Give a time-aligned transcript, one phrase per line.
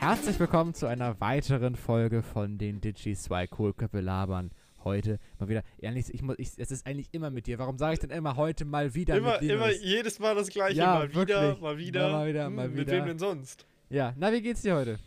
[0.00, 4.50] Herzlich willkommen zu einer weiteren Folge von den Digis 2 Kohlköpfe labern.
[4.82, 7.58] Heute mal wieder, ehrlich, ich muss, ich, es ist eigentlich immer mit dir.
[7.58, 10.78] Warum sage ich denn immer heute mal wieder Immer, immer, jedes Mal das gleiche.
[10.78, 12.12] Ja, mal wieder, mal wieder.
[12.12, 13.66] Mal wieder, Hm, mal Mit wem denn sonst?
[13.90, 14.98] Ja, na, wie geht's dir heute?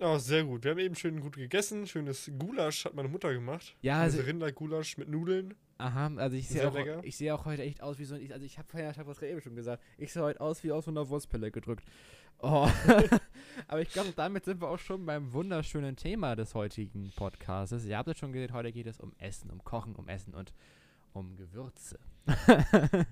[0.00, 0.64] Oh, sehr gut.
[0.64, 1.86] Wir haben eben schön gut gegessen.
[1.86, 3.76] Schönes Gulasch hat meine Mutter gemacht.
[3.82, 5.52] Ja, also, Rindergulasch mit Nudeln.
[5.78, 7.00] Aha, also ich sehe auch, lecker.
[7.02, 9.08] ich sehe auch heute echt aus wie so ein, also ich habe vorher, ich habe
[9.08, 11.84] das gerade eben schon gesagt, ich sehe heute aus wie aus so einer Wurstpelle gedrückt.
[12.40, 12.68] Oh.
[13.68, 17.84] Aber ich glaube, damit sind wir auch schon beim wunderschönen Thema des heutigen Podcasts.
[17.84, 20.52] Ihr habt es schon gesehen, heute geht es um Essen, um Kochen, um Essen und
[21.12, 21.98] um Gewürze.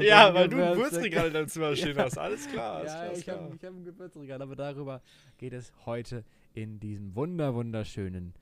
[0.00, 0.96] Ja, weil du ein Gewürze.
[0.96, 2.18] Würzregal in deinem Zimmer stehen hast.
[2.18, 2.76] Alles klar.
[2.76, 5.02] Alles ja, klar, ich habe hab ein Gewürzregal, aber darüber
[5.38, 8.34] geht es heute in diesem wunder wunderschönen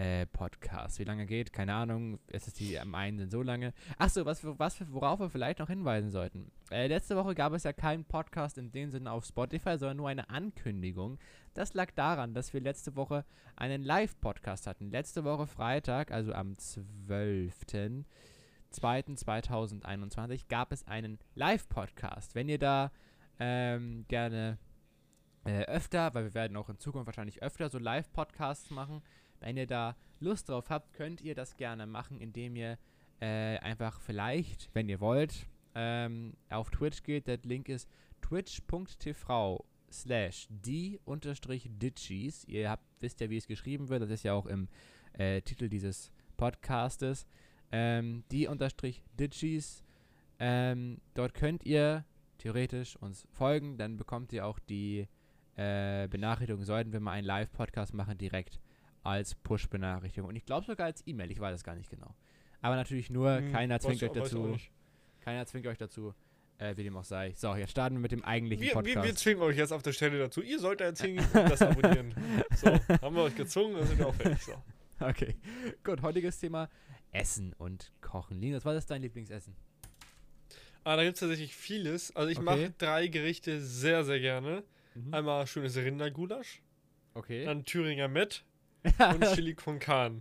[0.00, 0.98] äh, Podcast.
[0.98, 1.52] Wie lange geht?
[1.52, 2.18] Keine Ahnung.
[2.28, 3.74] Es ist die am einen sind so lange.
[3.98, 6.50] Achso, was, was, worauf wir vielleicht noch hinweisen sollten.
[6.70, 10.08] Äh, letzte Woche gab es ja keinen Podcast in dem Sinne auf Spotify, sondern nur
[10.08, 11.18] eine Ankündigung.
[11.52, 14.90] Das lag daran, dass wir letzte Woche einen Live-Podcast hatten.
[14.90, 17.66] Letzte Woche Freitag, also am 12.
[18.72, 22.34] 2.2021 gab es einen Live-Podcast.
[22.34, 22.90] Wenn ihr da
[23.38, 24.56] ähm, gerne
[25.44, 29.02] äh, öfter, weil wir werden auch in Zukunft wahrscheinlich öfter so Live-Podcasts machen,
[29.40, 32.78] wenn ihr da Lust drauf habt, könnt ihr das gerne machen, indem ihr
[33.20, 37.26] äh, einfach vielleicht, wenn ihr wollt, ähm, auf Twitch geht.
[37.26, 37.88] Der Link ist
[38.22, 42.44] twitch.tv slash die unterstrich ditchies.
[42.44, 44.02] Ihr habt, wisst ja, wie es geschrieben wird.
[44.02, 44.68] Das ist ja auch im
[45.14, 47.26] äh, Titel dieses Podcastes.
[47.72, 49.84] Ähm, die unterstrich ditchies.
[50.38, 52.04] Ähm, dort könnt ihr
[52.38, 53.78] theoretisch uns folgen.
[53.78, 55.06] Dann bekommt ihr auch die
[55.56, 58.60] äh, Benachrichtigung, sollten wir mal einen Live-Podcast machen, direkt
[59.02, 60.28] als Push-Benachrichtigung.
[60.28, 62.14] Und ich glaube sogar als E-Mail, ich weiß es gar nicht genau.
[62.60, 64.56] Aber natürlich nur, Hm, keiner zwingt euch dazu.
[65.20, 66.14] Keiner zwingt euch dazu,
[66.58, 67.32] äh, wie dem auch sei.
[67.36, 69.06] So, jetzt starten wir mit dem eigentlichen Wir, wir, Podcast.
[69.06, 70.42] wir zwingen euch jetzt auf der Stelle dazu.
[70.42, 72.14] Ihr sollt jetzt hingehen und das abonnieren.
[72.56, 72.66] So,
[73.02, 74.42] haben wir euch gezwungen, dann sind wir auch fertig.
[74.42, 74.54] So.
[75.00, 75.36] okay,
[75.84, 76.68] gut, heutiges Thema
[77.12, 78.38] Essen und Kochen.
[78.40, 79.54] Linus, was ist dein Lieblingsessen?
[80.84, 82.14] Ah, da gibt es tatsächlich vieles.
[82.16, 82.44] Also ich Okay.
[82.44, 84.64] mache drei Gerichte sehr, sehr gerne.
[84.94, 85.12] Mhm.
[85.14, 86.62] Einmal schönes Rindergulasch,
[87.14, 87.44] Okay.
[87.44, 88.44] dann Thüringer Met
[89.14, 90.20] und Chili con Carne.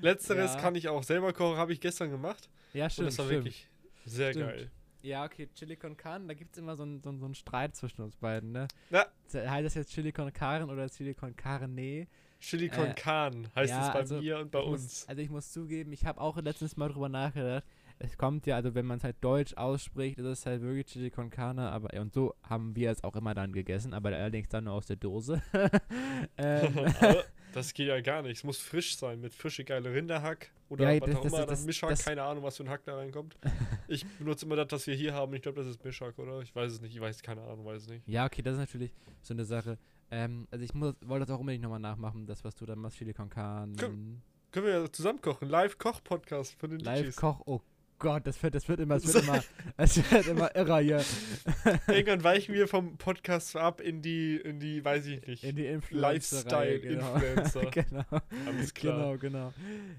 [0.00, 0.60] Letzteres Ja.
[0.60, 2.48] kann ich auch selber kochen, habe ich gestern gemacht.
[2.72, 3.44] ja, und stimmt, das war stimmt.
[3.44, 3.68] wirklich
[4.06, 4.46] sehr Stimmt.
[4.46, 4.70] geil.
[5.02, 8.02] Ja, okay, Chili con Carne, da gibt es immer so einen so so Streit zwischen
[8.02, 8.68] uns beiden, ne?
[8.90, 9.06] Ja.
[9.32, 12.06] Heißt das jetzt Chili con Carne oder Chili con Carne?
[12.38, 14.82] Chili con Äh, Carne heißt ja, es bei also mir und bei uns.
[14.82, 17.64] Muss, also ich muss zugeben, ich habe auch letztens mal drüber nachgedacht.
[17.98, 21.10] Es kommt ja, also wenn man es halt deutsch ausspricht, ist es halt wirklich Chili
[21.10, 24.64] con Carne, aber und so haben wir es auch immer dann gegessen, aber allerdings dann
[24.64, 25.42] nur aus der Dose.
[26.38, 26.74] ähm,
[27.52, 28.38] das geht ja gar nicht.
[28.38, 31.64] Es muss frisch sein, mit frische geile Rinderhack oder Ja, was das- auch immer, das-
[31.64, 33.36] Mischhack, keine Ahnung, was für ein Hack da reinkommt.
[33.88, 35.34] Ich benutze immer das, was wir hier haben.
[35.34, 36.40] Ich glaube, das ist Mischhack, oder?
[36.42, 36.94] Ich weiß es nicht.
[36.94, 38.06] Ich weiß keine Ahnung, weiß es nicht.
[38.06, 39.78] ja, okay, das ist natürlich so eine Sache.
[40.12, 42.98] Ähm, also ich muss, wollte das auch unbedingt nochmal nachmachen, das, was du dann machst,
[42.98, 43.74] Chili con Carne.
[43.76, 44.22] Können
[44.66, 45.48] wir ja zusammen kochen.
[45.48, 46.80] Live-Koch-Podcast von den.
[46.80, 47.60] Live-Koch, oh
[48.00, 49.44] Gott, das wird, das wird immer, das wird immer,
[49.76, 51.04] das wird immer irrer hier.
[51.86, 55.66] Irgendwann weichen wir vom Podcast ab in die, in die, weiß ich nicht, In die
[55.66, 56.38] Influencer.
[56.38, 57.60] Lifestyle-Influencer.
[57.70, 58.04] genau.
[58.46, 59.18] Alles klar.
[59.18, 59.54] Genau, genau.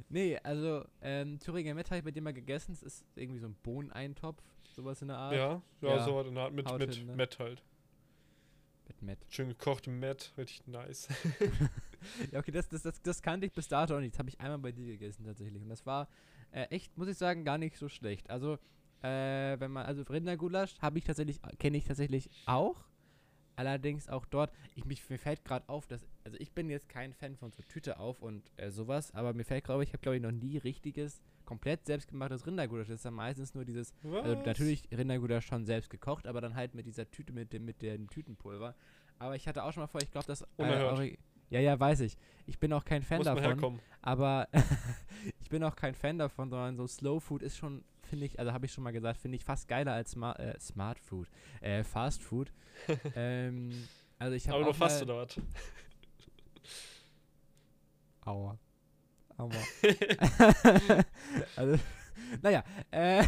[0.10, 2.74] Nee, also ähm, Thüringer Met habe ich bei dir mal gegessen.
[2.74, 4.42] Es ist irgendwie so ein Bohneneintopf,
[4.76, 5.36] sowas in der Art.
[5.36, 6.04] Ja, ja, Ja.
[6.04, 7.16] so was in der Art mit, Haut mit hin, ne?
[7.16, 7.62] Met halt.
[8.88, 9.20] Mit Met.
[9.30, 11.08] Schön gekochtem Met, richtig nice.
[12.32, 14.16] Ja, okay, das, das, das, das kannte ich bis dato nicht.
[14.16, 15.62] Das habe ich einmal bei dir gegessen tatsächlich.
[15.62, 16.08] Und das war
[16.52, 18.30] äh, echt, muss ich sagen, gar nicht so schlecht.
[18.30, 18.58] Also,
[19.02, 22.86] äh, wenn man, also Rindergulasch habe ich tatsächlich, kenne ich tatsächlich auch.
[23.58, 27.14] Allerdings auch dort, ich, mich, mir fällt gerade auf, dass, also ich bin jetzt kein
[27.14, 30.16] Fan von so Tüte auf und äh, sowas, aber mir fällt gerade, ich habe glaube
[30.16, 32.88] ich noch nie richtiges, komplett selbstgemachtes Rindergulasch.
[32.88, 34.46] Das ist dann meistens nur dieses Also Was?
[34.46, 38.10] natürlich Rindergulasch schon selbst gekocht, aber dann halt mit dieser Tüte, mit dem, mit dem
[38.10, 38.74] Tütenpulver.
[39.20, 40.42] Aber ich hatte auch schon mal vor, ich glaube, das.
[40.58, 41.18] Äh,
[41.52, 42.18] ja, ja, weiß ich.
[42.48, 43.44] Ich bin auch kein Fan Muss davon.
[43.44, 43.80] herkommen.
[44.02, 44.48] Aber
[45.42, 48.54] ich bin auch kein Fan davon, sondern so Slow Food ist schon, finde ich, also
[48.54, 51.28] habe ich schon mal gesagt, finde ich fast geiler als Smart, äh, Smart Food.
[51.60, 52.52] Äh, Fast Food.
[53.16, 53.88] ähm,
[54.18, 55.40] also ich habe Aber nur fast oder was?
[58.22, 58.58] Aua.
[59.38, 59.52] Aua.
[61.58, 61.80] also,
[62.42, 63.26] naja, äh,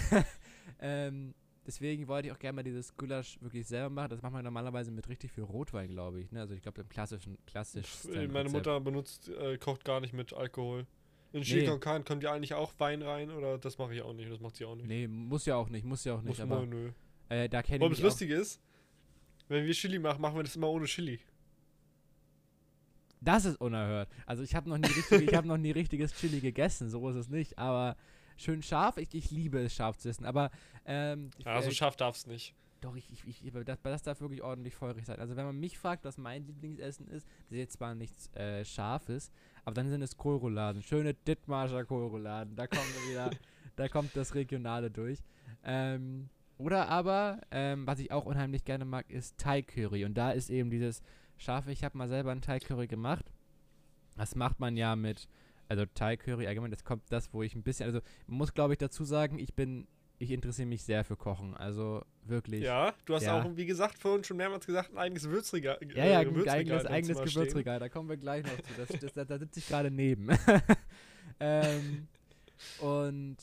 [0.80, 1.34] ähm,
[1.65, 4.10] deswegen wollte ich auch gerne mal dieses Gulasch wirklich selber machen.
[4.10, 6.31] Das macht man normalerweise mit richtig viel Rotwein, glaube ich.
[6.31, 6.39] Ne?
[6.42, 7.89] Also ich glaube im klassischen, klassisch.
[8.31, 10.86] Meine Mutter benutzt, äh, kocht gar nicht mit Alkohol.
[11.31, 11.80] In Chili Nee.
[11.80, 14.56] con kommt ja eigentlich auch Wein rein oder das mache ich auch nicht, das macht
[14.56, 14.88] sie auch nicht.
[14.88, 16.38] Nee, muss ja auch nicht, muss ja auch nicht.
[16.38, 16.92] Muss aber nö.
[17.30, 18.62] äh, da kenne ich das mich auch, Lustige ist,
[19.48, 21.19] wenn wir Chili machen, machen wir das immer ohne Chili.
[23.19, 24.09] Das ist unerhört.
[24.25, 27.16] Also ich habe noch nie richtig, ich habe noch nie richtiges Chili gegessen, so ist
[27.16, 27.57] es nicht.
[27.57, 27.95] Aber
[28.38, 30.25] schön scharf, ich, ich liebe es scharf zu essen.
[30.25, 30.51] Aber
[30.85, 32.56] ähm, Ja, so äh, scharf darf's nicht.
[32.81, 35.18] Doch, ich, ich, ich das, das darf wirklich ordentlich feurig sein.
[35.19, 38.65] Also wenn man mich fragt, was mein Lieblingsessen ist, das ist jetzt zwar nichts äh,
[38.65, 39.31] Scharfes,
[39.63, 40.81] aber dann sind es Kohlrouladen.
[40.81, 42.57] Schöne Dittmarscher Kohlrouladen.
[42.57, 43.30] Da kommt wieder,
[43.77, 45.19] da kommt das Regionale durch.
[45.63, 50.03] Ähm, oder aber, ähm, was ich auch unheimlich gerne mag, ist Thai Curry.
[50.03, 51.01] Und da ist eben dieses
[51.38, 51.71] Scharfe.
[51.71, 53.25] Ich habe mal selber ein Thai Curry gemacht.
[54.18, 55.30] Das macht man ja mit,
[55.69, 58.80] also Thai Curry allgemein, das kommt das, wo ich ein bisschen, also muss glaube ich
[58.80, 59.88] dazu sagen, ich bin,
[60.19, 61.56] ich interessiere mich sehr für Kochen.
[61.56, 62.62] Also wirklich.
[62.63, 63.42] Ja, du hast Ja.
[63.42, 65.80] auch, wie gesagt, vorhin schon mehrmals gesagt, ein eigenes Würzregal.
[65.95, 67.33] Ja, ja, äh, ein Gewürzregal eigenes, eigenes.
[67.33, 68.74] Gewürzregal, da kommen wir gleich noch zu.
[68.77, 70.30] Das, das, da, da sitze ich gerade neben.
[71.39, 72.07] ähm,
[72.80, 73.38] und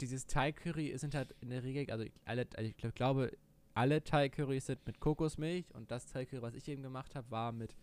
[0.00, 3.32] dieses Thai Curry sind halt in der Regel, also alle, also ich glaub- glaube,
[3.74, 7.30] alle Thai Currys sind mit Kokosmilch und das Thai Curry, was ich eben gemacht habe,
[7.30, 7.74] war mit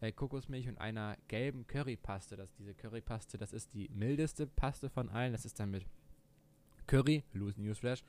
[0.00, 2.36] äh, Kokosmilch und einer gelben Currypaste.
[2.36, 5.32] Das, diese Currypaste, das ist die mildeste Paste von allen.
[5.32, 5.86] Das ist dann mit
[6.86, 8.02] Curry, Loose Newsflash.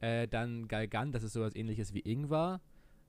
[0.00, 2.60] Äh, dann Galgan, das ist sowas ähnliches wie Ingwer.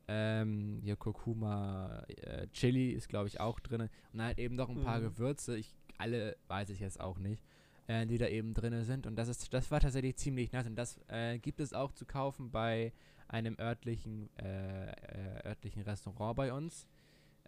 [0.08, 3.82] Ähm, hier Kurkuma, äh, Chili ist glaube ich auch drin.
[3.82, 5.04] Und dann halt eben noch ein paar Mhm.
[5.06, 5.58] Gewürze.
[5.58, 7.44] Ich, alle weiß ich jetzt auch nicht,
[7.88, 9.06] äh, die da eben drin sind.
[9.08, 10.66] Und das ist, das war tatsächlich ziemlich nice.
[10.66, 12.92] Und das äh, gibt es auch zu kaufen bei
[13.28, 16.88] einem örtlichen, äh, äh, örtlichen Restaurant bei uns.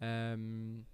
[0.03, 0.85] Ähm,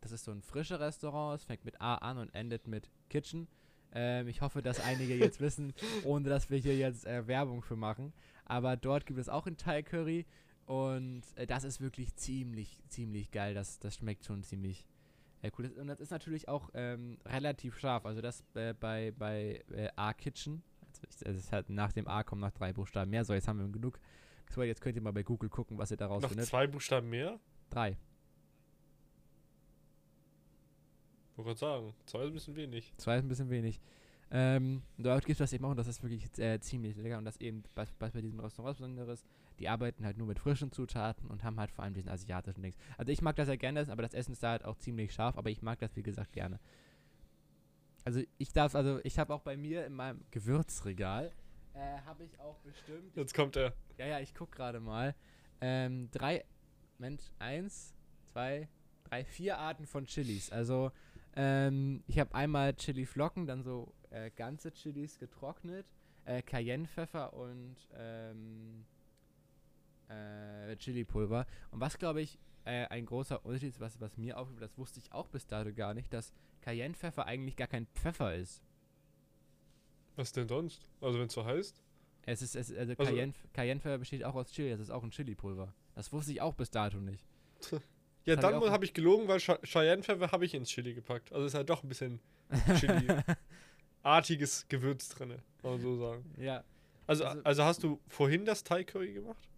[0.00, 1.40] das ist so ein frisches Restaurant.
[1.40, 3.48] Es fängt mit A an und endet mit Kitchen.
[3.92, 5.72] Ähm, ich hoffe, dass einige jetzt wissen,
[6.04, 8.12] ohne dass wir hier jetzt äh, Werbung für machen.
[8.44, 10.26] Aber dort gibt es auch ein Thai Curry
[10.66, 13.52] und äh, das ist wirklich ziemlich, ziemlich geil.
[13.54, 14.86] Das, das schmeckt schon ziemlich
[15.42, 15.66] äh, cool.
[15.78, 18.06] Und das ist natürlich auch ähm, relativ scharf.
[18.06, 20.62] Also das äh, bei, bei äh, A Kitchen.
[20.88, 23.24] Also ich, es ist halt nach dem A kommen noch drei Buchstaben mehr.
[23.24, 23.98] So, jetzt haben wir genug.
[24.50, 26.46] So, jetzt könnt ihr mal bei Google gucken, was ihr daraus Noch findet.
[26.46, 27.40] zwei Buchstaben mehr?
[27.70, 27.96] Drei.
[31.44, 32.92] Wollte gerade sagen, zwei ist ein bisschen wenig.
[32.96, 33.80] Zwei ist ein bisschen wenig.
[34.30, 37.26] Ähm, dort gibt es das eben auch und das ist wirklich äh, ziemlich lecker und
[37.26, 39.26] das eben, was, was bei diesem Restaurant Besonderes,
[39.58, 42.76] die arbeiten halt nur mit frischen Zutaten und haben halt vor allem diesen asiatischen Dings.
[42.96, 45.36] Also ich mag das ja gerne aber das Essen ist da halt auch ziemlich scharf,
[45.36, 46.58] aber ich mag das wie gesagt gerne.
[48.04, 51.30] Also ich darf, also ich habe auch bei mir in meinem Gewürzregal,
[51.74, 53.74] äh, habe ich auch bestimmt, Jetzt kommt er.
[53.98, 55.14] ja, ja, ich guck gerade mal.
[55.60, 56.44] Ähm, drei,
[56.98, 57.94] Mensch, eins,
[58.32, 58.68] zwei,
[59.04, 60.50] drei, vier Arten von Chilis.
[60.50, 60.90] Also,
[61.36, 65.86] ähm, ich habe einmal Chili-Flocken, dann so äh, ganze Chilis getrocknet,
[66.24, 68.84] äh, Cayennepfeffer und ähm,
[70.08, 71.46] äh, Chili-Pulver.
[71.70, 75.00] Und was, glaube ich, äh, ein großer Unterschied ist, was, was mir aufgefallen das wusste
[75.00, 78.62] ich auch bis dato gar nicht, dass Cayennepfeffer eigentlich gar kein Pfeffer ist.
[80.16, 80.86] Was denn sonst?
[81.00, 81.82] Also wenn es so heißt?
[82.24, 85.10] Es ist, es, also, Also- Cayenne, Cayennepfeffer besteht auch aus Chili, das ist auch ein
[85.10, 85.74] Chili-Pulver.
[85.94, 87.26] Das wusste ich auch bis dato nicht.
[88.24, 90.94] Ja, hab dann ich auch- habe ich gelogen, weil Ch Cheyenne-Pfeffer habe ich ins Chili
[90.94, 91.32] gepackt.
[91.32, 92.20] Also ist halt doch ein bisschen
[92.78, 95.30] Chili-artiges Gewürz drin,
[95.60, 96.24] kann man so sagen.
[96.38, 96.64] Ja.
[97.06, 99.48] Also, Also- also hast du vorhin das Thai Curry gemacht?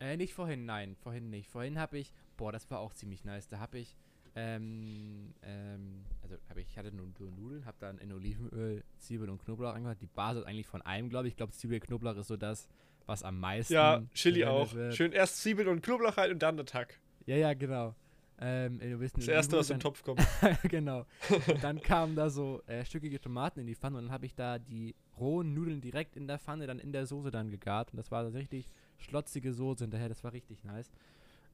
[0.00, 1.48] Äh, nicht vorhin, nein, vorhin nicht.
[1.50, 3.48] Vorhin habe ich, boah, das war auch ziemlich nice.
[3.48, 3.96] Da habe ich,
[4.34, 9.28] ähm, ähm, also habe ich, ich hatte nur, nur Nudeln, habe dann in Olivenöl Zwiebeln
[9.30, 10.00] und Knoblauch angemacht.
[10.00, 11.32] Die Basis eigentlich von allem, glaube ich.
[11.32, 12.66] Ich glaube, Zwiebel, Knoblauch ist so das,
[13.06, 13.74] was am meisten.
[13.74, 14.72] Ja, Chili auch.
[14.72, 14.94] wird.
[14.94, 16.98] Schön erst Zwiebeln und Knoblauch rein und dann der Tack.
[17.26, 17.94] Ja, ja, genau.
[18.42, 18.80] Ähm,
[19.14, 20.20] Das erste, was im Topf kommt.
[20.40, 21.04] dann- genau.
[21.46, 24.34] Und dann kamen da so äh, stückige Tomaten in die Pfanne und dann habe ich
[24.34, 27.92] da die rohen Nudeln direkt in der Pfanne, dann in der Soße dann gegart.
[27.92, 30.08] Und das war so richtig schlotzige Soße hinterher.
[30.08, 30.90] Das war richtig nice.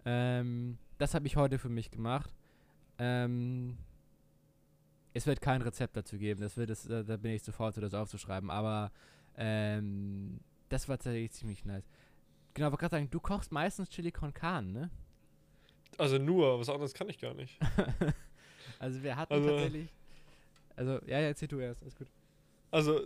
[0.05, 2.33] Ähm, das habe ich heute für mich gemacht.
[2.99, 3.77] Ähm,
[5.13, 6.41] es wird kein Rezept dazu geben.
[6.41, 8.49] Das wird es, da, da bin ich zu faul, zu das aufzuschreiben.
[8.51, 8.93] Aber
[9.37, 10.39] ähm,
[10.69, 11.89] das war tatsächlich ziemlich nice.
[12.55, 14.91] Genau, wollte gerade sagen, du kochst meistens Chili con Carne, ne?
[15.99, 17.59] Also nur, was anderes kann ich gar nicht.
[18.79, 19.89] also wir hatten Also- tatsächlich.
[20.79, 22.07] Also, ja, ja, erzähl du erst, alles gut.
[22.71, 23.01] Also,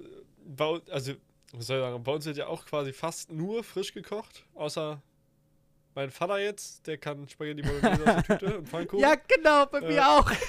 [0.44, 1.12] bei, also,
[1.52, 5.00] was soll ich sagen, bei uns wird ja auch quasi fast nur frisch gekocht, außer
[5.94, 9.00] mein Vater jetzt, der kann Spaghetti Bolognese aus der Tüte und Pfannkuchen.
[9.08, 9.88] Ja, genau, bei Äh.
[9.88, 10.28] mir auch.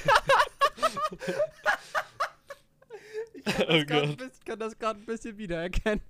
[3.35, 6.01] ich kann Oh das das gerade ein bisschen wiedererkennen.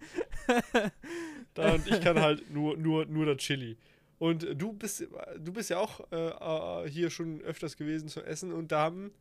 [1.54, 3.78] Da und ich kann halt nur, nur, nur das Chili.
[4.22, 5.08] Und äh, du bist,
[5.40, 9.12] du bist ja auch äh, äh, hier schon öfters gewesen zu essen und da haben,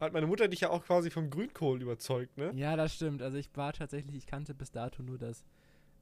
[0.00, 2.50] hat meine Mutter dich ja auch quasi vom Grünkohl überzeugt, ne?
[2.54, 3.20] Ja, das stimmt.
[3.20, 5.44] Also ich war tatsächlich, ich kannte bis dato nur das.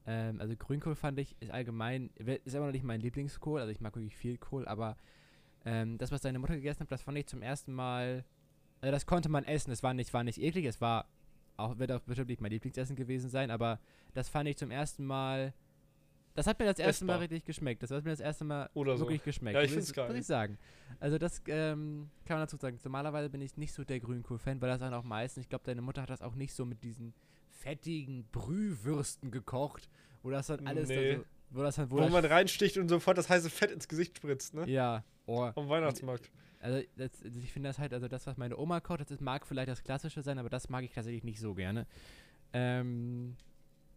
[0.07, 3.59] Ähm, also Grünkohl fand ich, ist allgemein, ist immer noch nicht mein Lieblingskohl.
[3.59, 4.95] Also ich mag wirklich viel Kohl, aber
[5.65, 8.23] ähm, das, was deine Mutter gegessen hat, das fand ich zum ersten Mal.
[8.79, 9.71] Also das konnte man essen.
[9.71, 10.63] Es war nicht, war nicht eklig.
[10.63, 11.09] Es war
[11.57, 13.81] auch, wird auch bestimmt nicht mein Lieblingsessen gewesen sein, aber
[14.13, 15.53] das fand ich zum ersten Mal.
[16.39, 17.21] Das hat mir das erste Mal Essbar.
[17.23, 17.83] richtig geschmeckt.
[17.83, 19.03] Das hat mir das erste Mal Oder so.
[19.03, 19.55] wirklich geschmeckt.
[19.55, 20.07] Ja, ich muss find's geil.
[20.07, 20.57] Muss ich sagen.
[21.01, 22.79] Also das ähm, kann man dazu sagen.
[22.81, 25.81] Normalerweise bin ich nicht so der Grünkohl-Fan, weil das dann auch meistens, ich glaube, deine
[25.81, 27.13] Mutter hat das auch nicht so mit diesen
[27.49, 29.89] fettigen Brühwürsten gekocht,
[30.23, 31.15] wo das dann alles Nee.
[31.15, 33.71] da so Wo das halt, wo Wo das, man reinsticht und sofort das heiße Fett
[33.71, 34.65] ins Gesicht spritzt, ne?
[34.69, 35.51] Ja, oh.
[35.53, 36.31] Am Weihnachtsmarkt.
[36.61, 39.45] Also, das, ich finde das halt, also das, was meine Oma kocht, das ist, mag
[39.45, 41.85] vielleicht das Klassische sein, aber das mag ich tatsächlich nicht so gerne.
[42.53, 43.35] Ähm,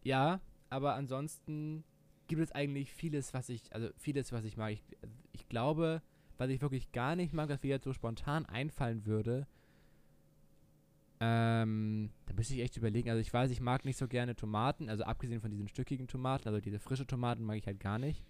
[0.03, 1.85] ja, aber ansonsten
[2.33, 4.73] gibt es eigentlich vieles, was ich, also vieles, was ich mag.
[4.73, 4.83] Ich,
[5.33, 6.01] ich glaube,
[6.39, 9.47] was ich wirklich gar nicht mag, was mir jetzt so spontan einfallen würde,
[11.21, 13.11] ähm, da müsste ich echt überlegen.
[13.11, 16.49] Also ich weiß, ich mag nicht so gerne Tomaten, also abgesehen von diesen stückigen Tomaten,
[16.49, 18.25] also diese frische Tomaten mag ich halt gar nicht.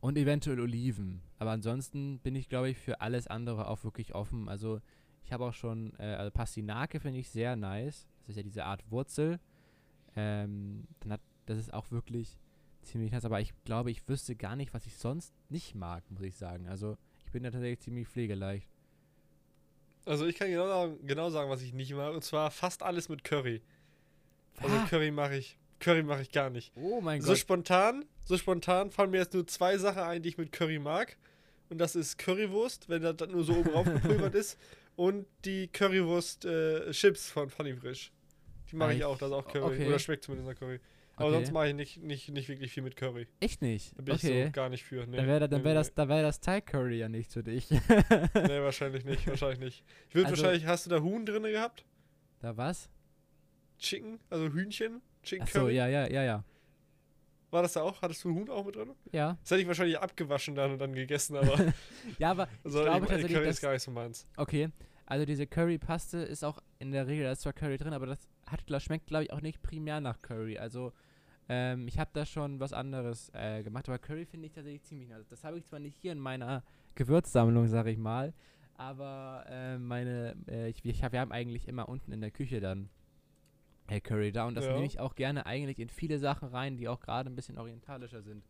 [0.00, 1.20] Und eventuell Oliven.
[1.38, 4.48] Aber ansonsten bin ich, glaube ich, für alles andere auch wirklich offen.
[4.48, 4.80] Also
[5.24, 8.08] ich habe auch schon, äh, also Pastinake finde ich sehr nice.
[8.20, 9.40] Das ist ja diese Art Wurzel.
[10.16, 12.38] Ähm, dann hat, das ist auch wirklich
[12.82, 13.24] ziemlich nice.
[13.24, 16.68] Aber ich glaube, ich wüsste gar nicht, was ich sonst nicht mag, muss ich sagen.
[16.68, 18.68] Also ich bin da tatsächlich ziemlich pflegeleicht.
[20.06, 22.12] Also ich kann genau sagen, genau sagen, was ich nicht mag.
[22.14, 23.62] Und zwar fast alles mit Curry.
[24.58, 24.86] Also Ah.
[24.88, 25.58] Curry mache ich.
[25.80, 26.72] Curry mache ich gar nicht.
[26.76, 27.38] Oh mein So Gott.
[27.38, 31.16] spontan, so spontan fallen mir jetzt nur zwei Sachen ein, die ich mit Curry mag.
[31.70, 34.58] Und das ist Currywurst, wenn das dann nur so oben drauf gepulvert ist.
[34.96, 38.12] Und die Currywurst äh, Chips von Funny Frisch.
[38.70, 39.74] Die mache ich ich- auch, das ist auch Curry.
[39.74, 39.88] okay.
[39.88, 40.78] Oder schmeckt zumindest nach Curry.
[41.16, 41.34] Aber Okay.
[41.36, 43.26] sonst mache ich nicht, nicht, nicht wirklich viel mit Curry.
[43.40, 43.96] Echt nicht.
[43.96, 44.46] Da bin ich Okay.
[44.46, 45.06] so gar nicht für.
[45.06, 47.32] Nee, dann wäre dann nee, wär nee, das, da wär das Thai Curry ja nicht
[47.32, 47.70] für dich.
[47.70, 47.78] Nee,
[48.60, 49.84] wahrscheinlich nicht, wahrscheinlich nicht.
[50.08, 51.84] Ich würde Also- wahrscheinlich, hast du da Huhn drin gehabt?
[52.40, 52.90] da was?
[53.78, 54.18] Chicken?
[54.30, 55.00] Also Hühnchen?
[55.22, 55.76] Chicken Achso, Curry?
[55.76, 56.44] ja, ja, ja, ja.
[57.50, 58.02] War das da auch?
[58.02, 58.90] Hattest du Huhn auch mit drin?
[59.12, 59.38] Ja.
[59.42, 61.72] Das hätte ich wahrscheinlich abgewaschen dann und dann gegessen, aber
[62.18, 64.26] Ja, aber also, ich glaube ich, tatsächlich, Curry ist gar nicht so meins.
[64.36, 64.70] Okay,
[65.06, 68.28] also diese Currypaste ist auch in der Regel, da ist zwar Curry drin, aber das
[68.46, 70.58] hat, schmeckt, glaube ich, auch nicht primär nach Curry.
[70.58, 70.92] Also,
[71.48, 75.08] ähm, ich habe da schon was anderes äh, gemacht, aber Curry finde ich tatsächlich ziemlich
[75.08, 75.26] nice.
[75.28, 76.62] Das habe ich zwar nicht hier in meiner
[76.94, 78.32] Gewürzsammlung, sage ich mal,
[78.74, 82.60] aber äh, meine, äh, ich, ich hab, wir haben eigentlich immer unten in der Küche
[82.60, 82.88] dann
[83.88, 84.72] äh, Curry da und das Ja.
[84.72, 88.22] nehme ich auch gerne eigentlich in viele Sachen rein, die auch gerade ein bisschen orientalischer
[88.22, 88.44] sind.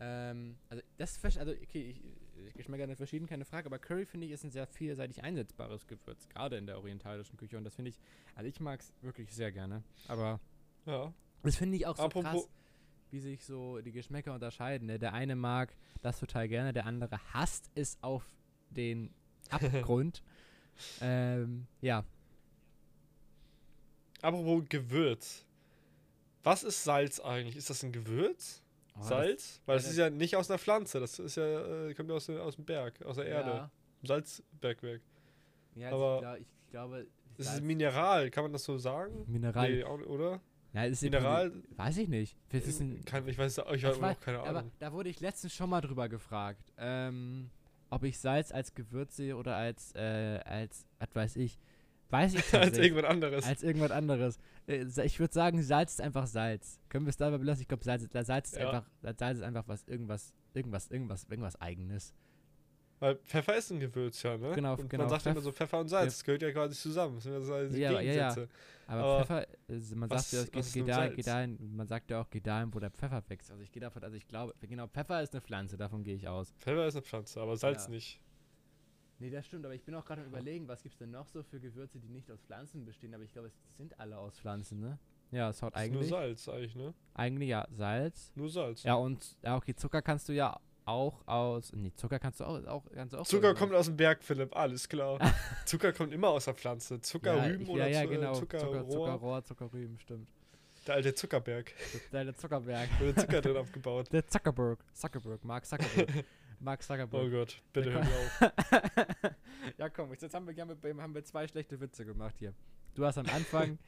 [0.00, 4.26] Ähm, also das also okay, ich, ich Geschmäcker sind verschieden, keine Frage, aber Curry finde
[4.26, 7.90] ich ist ein sehr vielseitig einsetzbares Gewürz, gerade in der orientalischen Küche und das finde
[7.90, 7.98] ich,
[8.36, 10.40] also ich mag es wirklich sehr gerne, aber
[10.86, 11.12] Ja.
[11.42, 12.48] Das finde ich auch so Apropos- krass,
[13.10, 14.86] wie sich so die Geschmäcker unterscheiden.
[14.86, 14.98] Ne?
[14.98, 18.24] Der eine mag das total gerne, der andere hasst es auf
[18.70, 19.10] den
[19.50, 20.22] Abgrund.
[21.00, 22.04] ähm, ja,
[24.22, 25.44] Apropos Gewürz.
[26.42, 27.56] Was ist Salz eigentlich?
[27.56, 28.62] Ist das ein Gewürz?
[28.94, 29.60] Oh, das- Salz?
[29.66, 32.08] Weil ja, das das- ist ja nicht aus einer Pflanze, das ist ja, äh, kommt
[32.10, 33.50] ja aus, dem- aus dem Berg, aus der Erde.
[33.50, 33.70] Ja,
[34.02, 35.02] Salzbergwerk.
[35.76, 38.76] ja Aber ich, glaub, ich glaube, Das ist Salz- ein Mineral, kann man das so
[38.78, 39.24] sagen?
[39.28, 39.70] Mineral.
[39.70, 40.40] Nee, oder?
[40.74, 41.50] Ja, ist Mineral?
[41.50, 42.36] Prinzip- Weiß ich nicht.
[42.52, 44.72] Ein, Kann, ich weiß, ich habe auch keine aber Ahnung.
[44.78, 47.50] da wurde ich letztens schon mal drüber gefragt, ähm,
[47.90, 51.58] ob ich Salz als Gewürz sehe oder als, äh, als, was weiß ich.
[52.10, 53.44] Weiß ich Als irgendwas anderes.
[53.44, 54.38] als irgendwas anderes.
[54.66, 56.80] Äh, ich würde sagen, Salz ist einfach Salz.
[56.88, 57.62] Können wir es dabei belassen?
[57.62, 58.70] Ich glaube, Salz, ist- Salz, ist Ja.
[58.70, 62.14] einfach, Salz ist einfach was, irgendwas, irgendwas, irgendwas, irgendwas Eigenes.
[63.00, 64.52] Weil Pfeffer ist ein Gewürz, ja, ne?
[64.54, 66.50] Genau, und genau, Man sagt ja immer Pfeff- so Pfeffer und Salz, das gehört ja
[66.50, 67.14] quasi zusammen.
[67.16, 68.30] Das sind ja so die Ja, ja, ja.
[68.86, 72.20] Aber, Aber Pfeffer, äh, man sagt ja, es geht, da, geht dahin, man sagt ja
[72.20, 73.50] auch, geht dahin, wo der Pfeffer wächst.
[73.50, 76.26] Also ich gehe davon, also ich glaube, genau, Pfeffer ist eine Pflanze, davon gehe ich
[76.26, 76.52] aus.
[76.58, 77.90] Pfeffer ist eine Pflanze, aber Salz Ja.
[77.90, 78.20] nicht.
[79.20, 81.26] Nee, das stimmt, aber ich bin auch gerade am überlegen, was gibt es denn noch
[81.28, 84.38] so für Gewürze, die nicht aus Pflanzen bestehen, aber ich glaube, es sind alle aus
[84.38, 84.98] Pflanzen, ne?
[85.30, 86.94] Ja, es haut Das ist nur eigentlich, Salz eigentlich, ne?
[87.14, 88.32] eigentlich ja Salz.
[88.36, 88.82] Nur Salz.
[88.84, 90.58] Ja, und, ja, okay, Zucker kannst du ja
[90.88, 93.96] auch aus, nee, Zucker kannst du auch, auch, kannst du auch Zucker kommt aus dem
[93.96, 95.18] Berg, Philipp, alles klar.
[95.66, 97.00] Zucker kommt immer aus der Pflanze.
[97.00, 98.88] Zucker, ja, oder ja, ja, äh, genau, Zuckerrohr.
[98.88, 100.28] Zucker, Zuckerrohr, Zuckerrüben, stimmt.
[100.86, 101.72] Der alte Zuckerberg.
[102.12, 102.88] Der Zuckerberg.
[102.98, 104.08] Wurde Zucker drin aufgebaut.
[104.10, 106.24] Der Zuckerberg, Zuckerberg, Mark Zuckerberg.
[106.60, 107.30] Mark Oh Zuckerberg.
[107.30, 108.52] Gott, bitte hör mir auf.
[109.76, 112.54] ja, komm, jetzt haben wir, haben, wir, haben wir zwei schlechte Witze gemacht hier.
[112.94, 113.78] Du hast am Anfang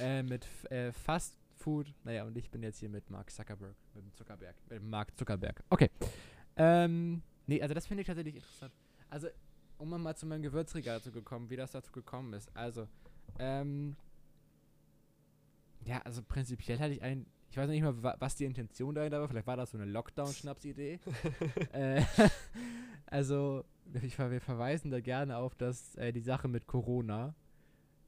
[0.00, 4.04] äh, mit äh, Fast Food, naja, und ich bin jetzt hier mit Mark Zuckerberg, mit
[4.04, 5.62] dem Zuckerberg, mit dem Mark Zuckerberg.
[5.70, 5.90] Okay.
[6.56, 8.72] Ähm, nee, also das finde ich tatsächlich interessant.
[9.10, 9.28] Also,
[9.78, 12.54] um mal zu meinem Gewürzregal zu gekommen, wie das dazu gekommen ist.
[12.56, 12.88] Also,
[13.38, 13.96] ähm,
[15.84, 19.20] ja, also prinzipiell hatte ich ein, ich weiß nicht mal, wa- was die Intention dahinter
[19.20, 20.98] war, vielleicht war das so eine Lockdown-Schnapsidee.
[21.72, 22.02] äh,
[23.06, 27.34] also, wir verweisen da gerne auf das, äh, die Sache mit Corona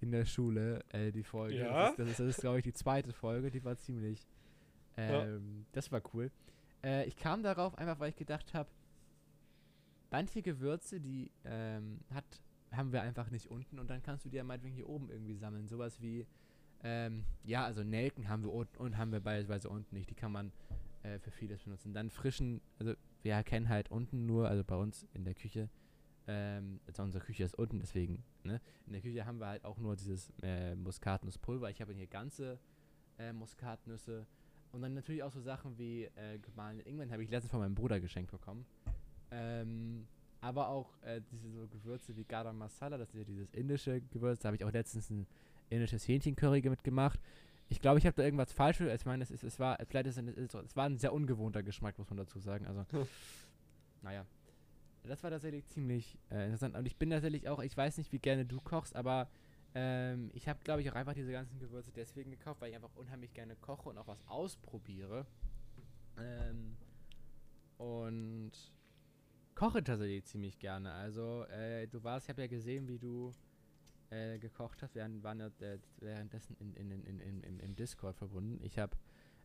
[0.00, 1.58] in der Schule, äh, die Folge.
[1.58, 1.90] Ja?
[1.96, 4.26] Das ist, das ist, ist glaube ich, die zweite Folge, die war ziemlich,
[4.96, 5.24] Ja.
[5.24, 6.30] ähm, das war cool.
[6.84, 8.68] Äh, ich kam darauf einfach, weil ich gedacht habe,
[10.10, 12.24] manche Gewürze, die ähm, hat,
[12.72, 15.34] haben wir einfach nicht unten und dann kannst du die ja meinetwegen hier oben irgendwie
[15.34, 15.68] sammeln.
[15.68, 16.26] Sowas wie,
[16.84, 20.10] ähm, ja, also Nelken haben wir unten und haben wir beispielsweise unten nicht.
[20.10, 20.52] Die kann man
[21.02, 21.92] äh, für vieles benutzen.
[21.92, 25.68] Dann frischen, also wir kennen halt unten nur, also bei uns in der Küche,
[26.28, 28.60] ähm, also unsere Küche ist unten, deswegen, ne?
[28.86, 31.70] In der Küche haben wir halt auch nur dieses äh, Muskatnusspulver.
[31.70, 32.60] Ich habe hier ganze
[33.18, 34.26] äh, Muskatnüsse,
[34.72, 37.74] und dann natürlich auch so Sachen wie äh, gemahlene Ingwer, habe ich letztens von meinem
[37.74, 38.66] Bruder geschenkt bekommen.
[39.30, 40.06] Ähm,
[40.40, 44.40] aber auch äh, diese so Gewürze wie Garam Masala, das ist ja dieses indische Gewürz,
[44.40, 45.26] da habe ich auch letztens ein
[45.70, 47.20] indisches Hähnchencurry mitgemacht.
[47.70, 48.80] Ich glaube, ich habe da irgendwas falsch.
[48.80, 51.98] Ich meine, es, ist, es war, vielleicht ist es, es war ein sehr ungewohnter Geschmack,
[51.98, 52.66] muss man dazu sagen.
[52.66, 52.84] Also,
[54.02, 54.24] naja.
[55.04, 56.76] Das war tatsächlich ziemlich äh, interessant.
[56.76, 59.28] Und ich bin tatsächlich auch, ich weiß nicht, wie gerne du kochst, aber
[59.74, 62.94] ähm, ich habe, glaube ich, auch einfach diese ganzen Gewürze deswegen gekauft, weil ich einfach
[62.94, 65.26] unheimlich gerne koche und auch was ausprobiere.
[66.18, 66.76] Ähm,
[67.76, 68.52] und
[69.54, 70.92] koche tatsächlich ziemlich gerne.
[70.92, 73.32] Also, äh, du warst, ich habe ja gesehen, wie du
[74.10, 74.94] äh, gekocht hast.
[74.94, 78.58] Wir waren ja äh, währenddessen in, in, in, in, in, im Discord verbunden.
[78.62, 78.96] Ich habe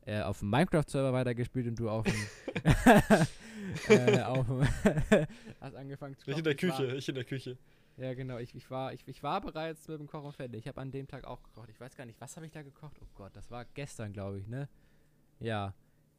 [0.05, 2.15] äh, auf dem Minecraft-Server weitergespielt und du auf dem.
[3.89, 4.61] äh, auf dem
[5.61, 6.31] hast angefangen zu kochen.
[6.31, 7.57] Ich in der Küche, war, ich in der Küche.
[7.97, 8.37] Ja, genau.
[8.37, 10.61] Ich, ich, war, ich, ich war bereits mit dem Kochen fertig.
[10.61, 11.69] Ich habe an dem Tag auch gekocht.
[11.69, 12.97] Ich weiß gar nicht, was habe ich da gekocht?
[13.01, 14.67] Oh Gott, das war gestern, glaube ich, ne?
[15.39, 15.73] Ja.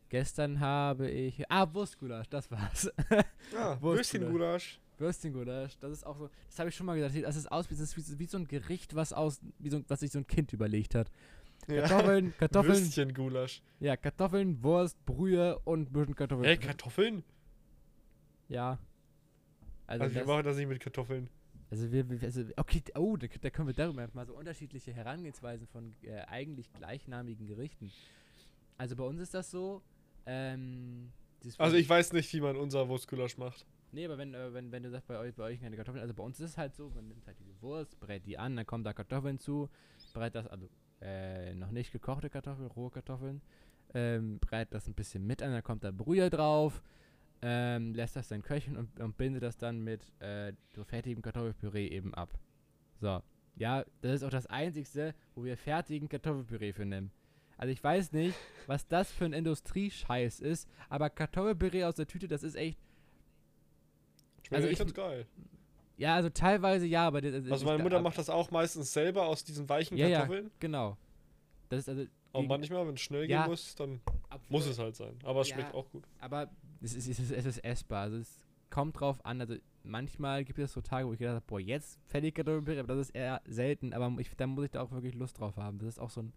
[0.08, 1.50] Gestern habe ich.
[1.50, 2.90] Ah, Wurstgulasch, das war's.
[3.56, 4.80] Ah, Würstchengulasch.
[4.98, 6.30] Würstchengulasch, das ist auch so.
[6.46, 7.24] Das habe ich schon mal gesagt.
[7.24, 10.00] Das ist aus, das ist wie, wie so ein Gericht, was aus, wie so, was
[10.00, 11.10] sich so ein Kind überlegt hat.
[11.66, 12.32] Kartoffeln, ja.
[12.38, 12.74] Kartoffeln.
[12.78, 13.62] Würstchengulasch.
[13.80, 16.44] Ja, Kartoffeln, Wurst, Brühe und ein bisschen Kartoffeln.
[16.44, 17.24] Ey, Kartoffeln?
[18.48, 18.78] Ja.
[19.86, 21.28] Also, also wir machen das nicht mit Kartoffeln.
[21.70, 25.94] Also wir, also, okay, oh, da, da, können wir darüber mal so unterschiedliche Herangehensweisen von
[26.02, 27.90] äh, eigentlich gleichnamigen Gerichten.
[28.78, 29.82] Also bei uns ist das so,
[30.26, 31.10] ähm,
[31.58, 33.66] Also ich weiß nicht, wie man unser Wurstgulasch macht.
[33.92, 36.14] Nee, aber wenn, äh, wenn, wenn du sagst, bei euch, bei euch keine Kartoffeln, also
[36.14, 38.66] bei uns ist es halt so, man nimmt halt diese Wurst, brät die an, dann
[38.66, 39.68] kommen da Kartoffeln zu,
[40.12, 40.68] brät das, also
[41.04, 43.42] äh, noch nicht gekochte Kartoffeln, rohe Kartoffeln,
[43.92, 46.82] ähm, brät das ein bisschen mit an, dann kommt da Brühe drauf,
[47.42, 51.88] ähm, lässt das dann köcheln und, und bindet das dann mit äh, so fertigem Kartoffelpüree
[51.88, 52.30] eben ab.
[53.00, 53.22] So.
[53.56, 57.12] Ja, das ist auch das Einzigste, wo wir fertigen Kartoffelpüree für nehmen.
[57.56, 58.36] Also ich weiß nicht,
[58.66, 62.78] was das für ein Industriescheiß ist, aber Kartoffelpüree aus der Tüte, das ist echt.
[64.42, 65.26] Schmeckt also ich ganz geil.
[65.96, 67.20] Ja, also teilweise ja, aber.
[67.20, 70.46] Das, also meine Mutter macht das auch meistens selber aus diesen weichen ja, Kartoffeln.
[70.46, 70.96] Ja, genau.
[71.68, 72.04] Das ist also.
[72.32, 74.00] Und manchmal, wenn es schnell ja, gehen muss, dann
[74.48, 75.16] muss es halt sein.
[75.22, 76.04] Aber es ja, schmeckt auch gut.
[76.18, 76.50] Aber
[76.82, 78.02] es ist, es ist, es ist essbar.
[78.02, 79.40] Also es kommt drauf an.
[79.40, 79.54] Also
[79.84, 83.08] manchmal gibt es so Tage, wo ich gedacht habe, boah, jetzt fertig Kartoffelpüree, aber das
[83.08, 83.92] ist eher selten.
[83.92, 85.78] Aber ich, dann muss ich da auch wirklich Lust drauf haben.
[85.78, 86.32] Das ist auch so ein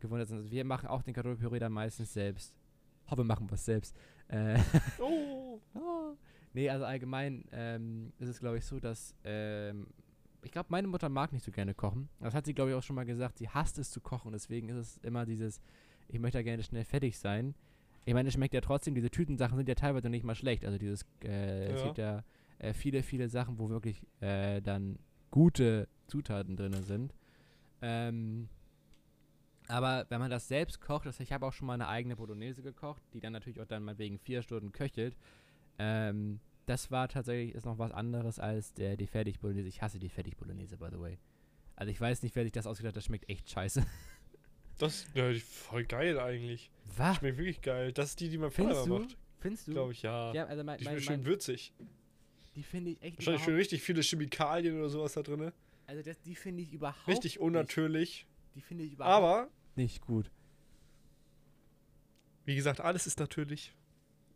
[0.00, 0.30] gewundert.
[0.30, 2.54] Also wir machen auch den Kartoffelpüree dann meistens selbst.
[3.10, 3.94] Hoffe, wir machen was selbst.
[4.28, 4.58] Äh,
[4.98, 5.60] oh.
[5.74, 6.16] oh.
[6.54, 9.88] Nee, also allgemein ähm, ist es, glaube ich, so, dass ähm,
[10.42, 12.08] ich glaube, meine Mutter mag nicht so gerne kochen.
[12.20, 13.38] Das hat sie, glaube ich, auch schon mal gesagt.
[13.38, 14.32] Sie hasst es zu kochen.
[14.32, 15.60] Deswegen ist es immer dieses,
[16.08, 17.54] ich möchte gerne schnell fertig sein.
[18.04, 20.64] Ich meine, es schmeckt ja trotzdem, diese Tütensachen sind ja teilweise nicht mal schlecht.
[20.64, 21.74] Also dieses, äh, ja.
[21.74, 22.22] es gibt ja
[22.58, 24.98] äh, viele, viele Sachen, wo wirklich äh, dann
[25.30, 27.14] gute Zutaten drin sind.
[27.82, 28.48] Ähm,
[29.68, 32.62] aber wenn man das selbst kocht, das, ich habe auch schon mal eine eigene Bolognese
[32.62, 35.16] gekocht, die dann natürlich auch dann mal wegen vier Stunden köchelt.
[35.78, 39.68] Ähm, das war tatsächlich ist noch was anderes als der, die Fertig-Bolognese.
[39.68, 41.18] Ich hasse die Fertig-Bolognese, by the way.
[41.76, 43.84] Also ich weiß nicht, wer sich das ausgedacht hat, das schmeckt echt scheiße.
[44.76, 46.68] Das ja, voll geil eigentlich.
[46.96, 47.18] Was?
[47.18, 47.92] Schmeckt wirklich geil.
[47.92, 49.16] Das ist die, die man vorher macht.
[49.38, 49.72] Findest du?
[49.72, 50.32] Glaube ich, ja.
[50.32, 51.72] ja also mein, die schmeckt schön würzig.
[52.56, 55.52] Die finde ich echt Wahrscheinlich schon richtig viele Chemikalien oder sowas da drin.
[55.86, 58.26] Also das, die finde ich überhaupt Richtig unnatürlich.
[58.26, 58.56] Nicht.
[58.56, 60.30] Die finde ich überhaupt Aber nicht gut.
[62.44, 63.72] Wie gesagt, alles ist natürlich.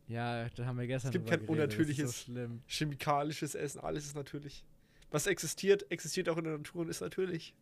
[0.09, 1.51] Ja, da haben wir gestern Es gibt kein geredet.
[1.51, 3.81] unnatürliches, so chemikalisches Essen.
[3.81, 4.65] Alles ist natürlich.
[5.11, 7.55] Was existiert, existiert auch in der Natur und ist natürlich.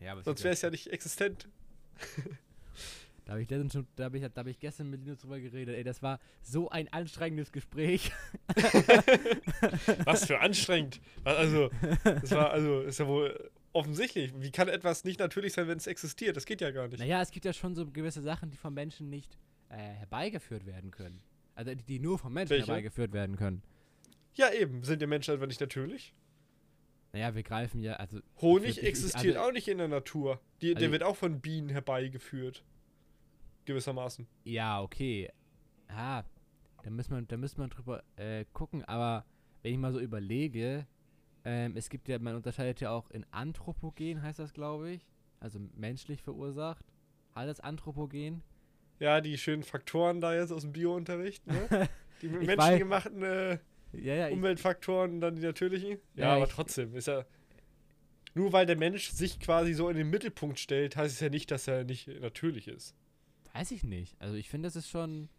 [0.00, 1.48] Ja, aber Sonst wäre es ja nicht existent.
[3.26, 5.76] Da habe ich, schon, da hab ich, da hab ich gestern mit Linus drüber geredet.
[5.76, 8.10] Ey, das war so ein anstrengendes Gespräch.
[10.04, 11.00] Was für anstrengend.
[11.22, 11.70] Also,
[12.02, 14.32] das war, also, ist ja wohl offensichtlich.
[14.40, 16.36] Wie kann etwas nicht natürlich sein, wenn es existiert?
[16.36, 16.98] Das geht ja gar nicht.
[16.98, 20.90] Naja, es gibt ja schon so gewisse Sachen, die vom Menschen nicht äh, herbeigeführt werden
[20.90, 21.22] können.
[21.60, 22.68] Also die, die nur vom Menschen Welche?
[22.68, 23.62] herbeigeführt werden können.
[24.32, 24.82] Ja, eben.
[24.82, 26.14] Sind die Menschen einfach nicht natürlich?
[27.12, 28.20] Naja, wir greifen ja, also.
[28.40, 30.40] Honig existiert also, auch nicht in der Natur.
[30.62, 32.64] Die, also, der wird auch von Bienen herbeigeführt.
[33.66, 34.26] Gewissermaßen.
[34.44, 35.30] Ja, okay.
[35.88, 36.22] Ah,
[36.82, 39.26] da müssen wir, da müssen wir drüber äh, gucken, aber
[39.60, 40.86] wenn ich mal so überlege,
[41.44, 45.06] ähm, es gibt ja, man unterscheidet ja auch in Anthropogen, heißt das, glaube ich.
[45.40, 46.86] Also menschlich verursacht.
[47.34, 48.42] Alles Anthropogen.
[49.00, 51.88] Ja, die schönen Faktoren da jetzt aus dem Bio-Unterricht, ne?
[52.22, 53.58] Die menschengemachten äh,
[53.92, 55.98] ja, ja, Umweltfaktoren und dann die natürlichen.
[56.14, 57.24] Ja, ja aber ich, trotzdem ist ja.
[58.34, 61.50] Nur weil der Mensch sich quasi so in den Mittelpunkt stellt, heißt es ja nicht,
[61.50, 62.94] dass er nicht natürlich ist.
[63.54, 64.20] Weiß ich nicht.
[64.20, 65.30] Also ich finde, das ist schon.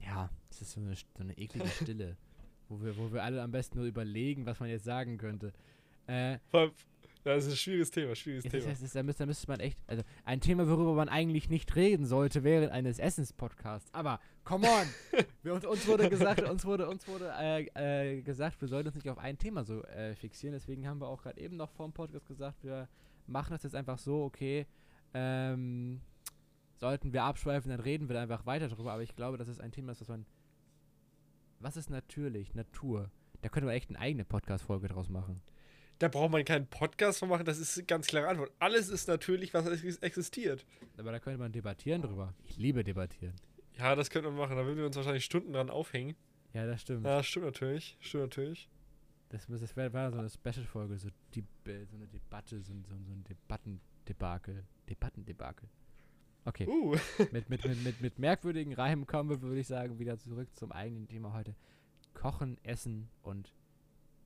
[0.00, 2.16] Ja, das ist so eine, so eine eklige Stille,
[2.70, 5.52] wo, wir, wo wir alle am besten nur überlegen, was man jetzt sagen könnte.
[6.06, 6.38] Äh,
[7.24, 8.66] Das ist ein schwieriges Thema, schwieriges ist, Thema.
[8.66, 11.76] das ist, da, müsste, da müsste man echt, also ein Thema, worüber man eigentlich nicht
[11.76, 13.94] reden sollte während eines Essenspodcasts.
[13.94, 14.86] Aber come on,
[15.42, 18.96] wir, uns, uns wurde gesagt, uns wurde, uns wurde äh, äh, gesagt, wir sollten uns
[18.96, 20.54] nicht auf ein Thema so äh, fixieren.
[20.54, 22.88] Deswegen haben wir auch gerade eben noch vor dem Podcast gesagt, wir
[23.28, 24.66] machen das jetzt einfach so, okay.
[25.14, 26.00] Ähm,
[26.78, 28.92] sollten wir abschweifen, dann reden wir da einfach weiter drüber.
[28.92, 30.26] Aber ich glaube, das ist ein Thema, was man.
[31.60, 32.56] Was ist natürlich?
[32.56, 33.12] Natur.
[33.42, 35.40] Da könnte man echt eine eigene Podcast-Folge draus machen.
[36.02, 38.50] Da braucht man keinen Podcast von machen, das ist eine ganz klare Antwort.
[38.58, 40.66] Alles ist natürlich, was ex- existiert.
[40.98, 42.34] Aber da könnte man debattieren drüber.
[42.44, 43.36] Ich liebe debattieren.
[43.78, 46.16] Ja, das könnte man machen, da würden wir uns wahrscheinlich Stunden dran aufhängen.
[46.54, 47.06] Ja, das stimmt.
[47.06, 48.68] Ja, stimmt natürlich, stimmt natürlich.
[49.28, 52.84] Das, das wäre wär so eine Special-Folge, so, die, äh, so eine Debatte, so, ein-
[52.84, 54.64] so, so ein Debattendebakel.
[54.90, 55.68] Debattendebakel.
[56.44, 56.96] Okay, Uh,
[57.30, 60.72] mit, mit, mit, mit, mit merkwürdigen Reimen kommen wir, würde ich sagen, wieder zurück zum
[60.72, 61.54] eigenen Thema heute.
[62.12, 63.54] Kochen, Essen und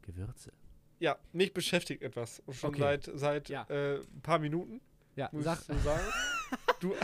[0.01, 0.53] Gewürze.
[0.99, 2.43] Ja, mich beschäftigt etwas.
[2.51, 2.81] Schon Okay.
[2.81, 3.65] seit, seit Ja.
[3.69, 4.81] äh, ein paar Minuten,
[5.17, 6.05] Ja, muss sag, ich so sagen.
[6.81, 6.95] du,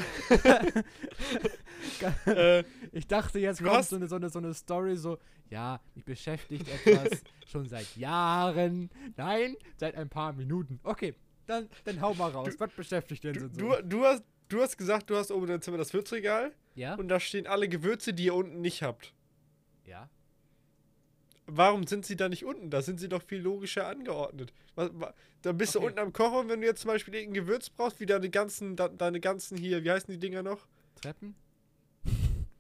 [2.26, 5.18] äh, ich dachte, jetzt Du kommt hast- so eine, so, eine, so eine Story, so,
[5.50, 8.90] ja, mich beschäftigt etwas schon seit Jahren.
[9.16, 10.80] Nein, seit ein paar Minuten.
[10.82, 11.14] Okay,
[11.46, 12.54] dann, dann hau mal raus.
[12.58, 13.48] Was beschäftigt denn du, so?
[13.48, 16.94] du, du, hast, du hast gesagt, du hast oben in deinem Zimmer das Würzregal ja?
[16.94, 19.12] und da stehen alle Gewürze, die ihr unten nicht habt.
[19.86, 20.08] Ja?
[21.46, 22.70] warum sind sie da nicht unten?
[22.70, 24.52] Da sind sie doch viel logischer angeordnet.
[24.74, 25.82] Was, was, da bist okay.
[25.82, 28.76] du unten am Kocher wenn du jetzt zum Beispiel irgendein Gewürz brauchst, wie deine ganzen,
[28.76, 30.66] de, deine ganzen hier, wie heißen die Dinger noch?
[31.00, 31.34] Treppen?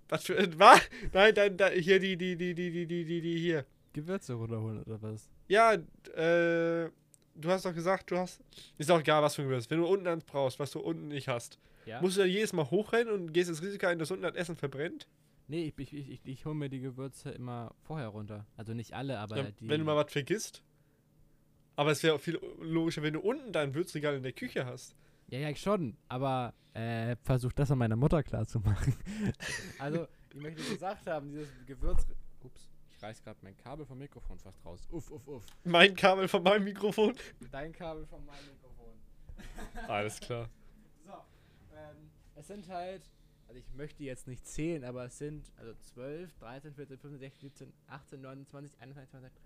[0.08, 0.36] Was für.
[0.58, 0.80] Was?
[1.12, 3.64] Nein, nein, da, hier die, die, die, die, die, die, die, die hier.
[3.92, 5.28] Gewürze runterholen oder was?
[5.48, 6.90] Ja, äh.
[7.34, 8.40] Du hast doch gesagt, du hast.
[8.76, 9.70] Ist doch egal, was für ein Gewürz.
[9.70, 11.98] Wenn du unten eins brauchst, was du unten nicht hast, ja.
[12.02, 14.54] musst du dann jedes Mal hochrennen und gehst das Risiko ein, dass unten das Essen
[14.54, 15.06] verbrennt?
[15.52, 18.46] Nee, ich, ich, ich, ich, ich hole mir die Gewürze immer vorher runter.
[18.56, 19.68] Also nicht alle, aber Ja, die.
[19.68, 20.62] wenn du mal was vergisst.
[21.76, 24.96] Aber es wäre auch viel logischer, wenn du unten dein Würzregal in der Küche hast.
[25.28, 28.94] Ja, ja, schon, aber äh, versuch das an meiner Mutter klar zu machen.
[29.78, 32.06] also, ich möchte gesagt haben, dieses Gewürz.
[32.42, 34.88] Ups, ich reiß gerade mein Kabel vom Mikrofon fast raus.
[34.90, 35.46] Uff, uff, uff.
[35.64, 37.14] Mein Kabel von meinem Mikrofon.
[37.50, 38.94] Dein Kabel von meinem Mikrofon.
[39.86, 40.48] Alles klar.
[41.04, 41.12] So,
[41.76, 43.02] ähm, es sind halt,
[43.52, 47.40] also ich möchte jetzt nicht zählen, aber es sind also 12, 13, 14, 15, 16,
[47.50, 49.42] 17, 18, 19, 20, 21, 22,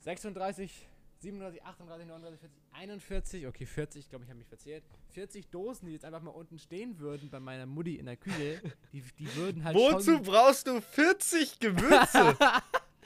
[0.00, 0.86] 36,
[1.20, 4.84] 37, 38, 39, 40, 41, okay, 40, ich glaube, ich habe mich verzählt.
[5.08, 8.60] 40 Dosen, die jetzt einfach mal unten stehen würden bei meiner Mutti in der Küche,
[8.92, 10.22] die, die würden halt Wozu schon...
[10.22, 12.36] brauchst du 40 Gewürze?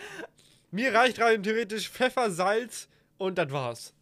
[0.72, 3.94] Mir reicht rein theoretisch Pfeffer, Salz und das war's.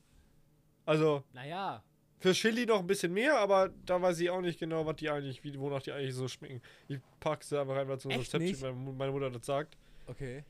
[0.86, 1.84] Also, Naja,
[2.22, 5.10] für Chili noch ein bisschen mehr, aber da weiß ich auch nicht genau, was die
[5.10, 6.62] eigentlich, wie, wonach die eigentlich so schmecken.
[6.88, 9.76] Ich pack's da einfach rein, weil so ein Rezept steht, meine Mutter das sagt.
[10.06, 10.44] okay.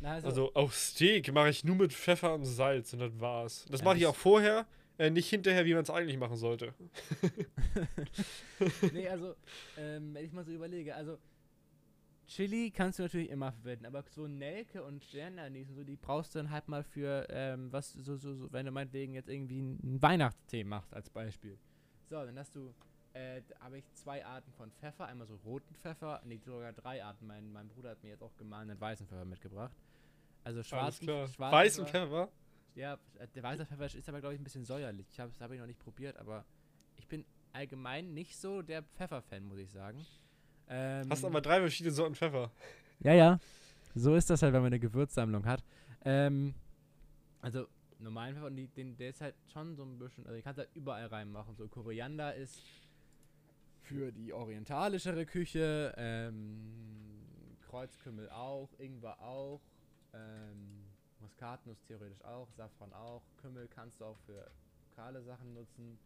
[0.00, 3.66] Na, also, Also auf Steak mache ich nur mit Pfeffer und Salz und das war's.
[3.70, 4.66] Das Ja, mache ich auch vorher,
[4.98, 6.74] äh, nicht hinterher, wie man es eigentlich machen sollte.
[8.92, 9.34] nee, also,
[9.78, 11.18] ähm, wenn ich mal so überlege, also
[12.34, 16.34] Chili kannst du natürlich immer verwenden, aber so Nelke und Sternanis und so, die brauchst
[16.34, 19.58] du dann halt mal für, ähm, was, so, so, so, wenn du meinetwegen jetzt irgendwie
[19.58, 21.58] einen Weihnachtstee machst, als Beispiel.
[22.08, 22.74] So, dann hast du,
[23.12, 27.04] äh, da habe ich zwei Arten von Pfeffer, einmal so roten Pfeffer, nee, sogar drei
[27.04, 27.26] Arten.
[27.26, 29.76] Mein, mein Bruder hat mir jetzt auch gemahlenen weißen Pfeffer mitgebracht.
[30.42, 31.28] Also schwarzen, klar.
[31.28, 32.30] schwarzen Weißen Pfeffer?
[32.74, 35.06] ja, äh, der weiße Pfeffer ist aber, glaube ich, ein bisschen säuerlich.
[35.10, 36.46] Ich habe es hab ich noch nicht probiert, aber
[36.96, 40.02] ich bin allgemein nicht so der Pfeffer-Fan, muss ich sagen.
[40.68, 42.50] Ähm, Hast aber drei verschiedene Sorten Pfeffer.
[43.00, 43.40] ja, ja.
[43.94, 45.62] So ist das halt, wenn man eine Gewürzsammlung hat.
[46.04, 46.54] Ähm,
[47.40, 47.66] also,
[47.98, 50.52] normalen Pfeffer, und die, den, der ist halt schon so ein bisschen, also ich kann
[50.52, 51.54] es halt überall reinmachen.
[51.56, 52.62] So, Koriander ist
[53.82, 56.72] für die orientalischere Küche, ähm,
[57.68, 59.60] Kreuzkümmel auch, Ingwer auch,
[60.14, 60.84] ähm,
[61.20, 64.50] Muskatnuss theoretisch auch, Safran auch, Kümmel kannst du auch für
[64.90, 65.98] lokale Sachen nutzen.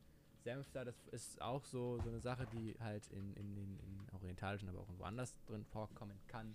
[0.46, 4.14] Senf da, das ist auch so, so eine Sache, die halt in, in den in
[4.14, 6.54] orientalischen, aber auch woanders drin vorkommen kann.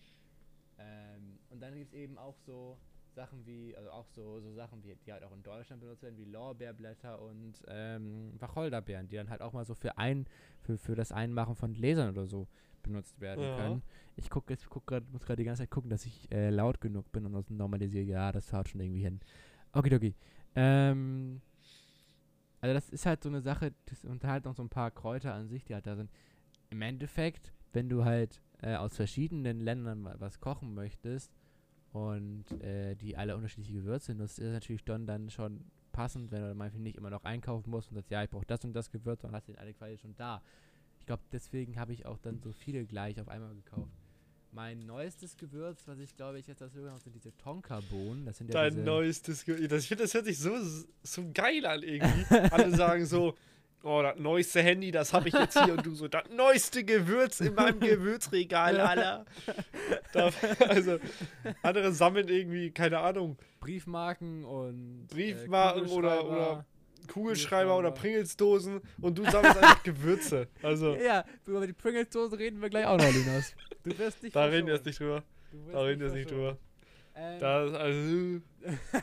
[0.79, 2.77] Ähm, und dann gibt es eben auch so
[3.13, 6.17] Sachen wie, also auch so, so Sachen, wie, die halt auch in Deutschland benutzt werden,
[6.17, 10.25] wie Lorbeerblätter und ähm, Wacholderbeeren, die dann halt auch mal so für ein,
[10.61, 12.47] für, für das Einmachen von Gläsern oder so
[12.83, 13.55] benutzt werden Ja.
[13.57, 13.83] können.
[14.15, 16.79] Ich guck jetzt, guck grad, muss gerade die ganze Zeit gucken, dass ich äh, laut
[16.79, 18.05] genug bin und das normalisiere.
[18.05, 19.19] Ja, das haut schon irgendwie hin.
[19.73, 20.15] Okidoki.
[20.55, 21.41] Ähm,
[22.61, 25.33] also das ist halt so eine Sache, das, und halt noch so ein paar Kräuter
[25.33, 26.11] an sich, die halt da sind.
[26.69, 31.31] Im Endeffekt, wenn du halt äh, aus verschiedenen Ländern was kochen möchtest
[31.91, 36.41] und äh, die alle unterschiedliche Gewürze nutzt, ist es natürlich dann, dann schon passend, wenn
[36.41, 38.91] du manchmal nicht immer noch einkaufen musst und sagst, ja, ich brauche das und das
[38.91, 40.41] Gewürz und hast den alle quasi schon da.
[40.99, 44.00] Ich glaube, deswegen habe ich auch dann so viele gleich auf einmal gekauft.
[44.53, 48.25] Mein neuestes Gewürz, was ich glaube ich jetzt das noch sind diese Tonka-Bohnen.
[48.25, 50.51] Das sind ja Dein neuestes Ge das, Ich finde, das hört sich so,
[51.03, 52.25] so geil an irgendwie.
[52.51, 53.35] Alle sagen so,
[53.83, 55.73] oh, das neueste Handy, das habe ich jetzt hier.
[55.73, 59.25] Und du so, das neueste Gewürz in meinem Gewürzregal, Alter.
[60.67, 60.99] Also,
[61.61, 66.51] andere sammeln irgendwie, keine Ahnung, Briefmarken und äh, Briefmarken oder- Kugelschreiber.
[66.51, 66.65] oder
[67.07, 67.91] Kugelschreiber oder.
[67.91, 70.47] Pringelsdosen und du sammelst einfach Gewürze.
[70.61, 73.55] Also, Ja, über die Pringles-Dose reden wir gleich auch noch, Linus.
[73.83, 75.23] Du wirst nicht da reden wir jetzt nicht drüber.
[75.71, 76.57] Da reden wir jetzt nicht drüber.
[77.15, 78.41] Ähm, Das, also,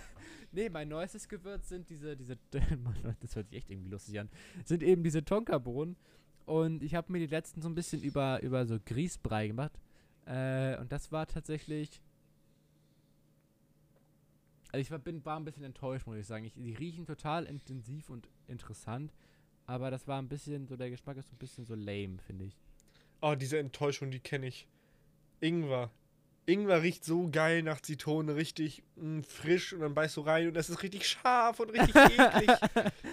[0.53, 2.37] nee, mein neuestes Gewürz sind diese, diese,
[2.83, 4.29] Mann, das hört sich echt irgendwie lustig an,
[4.65, 5.97] sind eben diese Tonkabohnen.
[6.47, 9.73] Und ich habe mir die letzten so ein bisschen über, über so Grießbrei gemacht.
[10.25, 12.01] Äh, und das war tatsächlich.
[14.71, 16.45] Also ich war, bin, war ein bisschen enttäuscht, muss ich sagen.
[16.45, 19.13] Ich, die riechen total intensiv und interessant.
[19.67, 22.45] Aber das war ein bisschen, so der Geschmack ist so ein bisschen so lame, finde
[22.47, 22.57] ich.
[23.21, 24.67] oh, diese Enttäuschung, die kenne ich.
[25.41, 25.91] Ingwer.
[26.47, 30.55] Ingwer riecht so geil nach Zitrone, richtig mh, frisch und dann beißt du rein und
[30.55, 32.49] das ist richtig scharf und richtig eklig.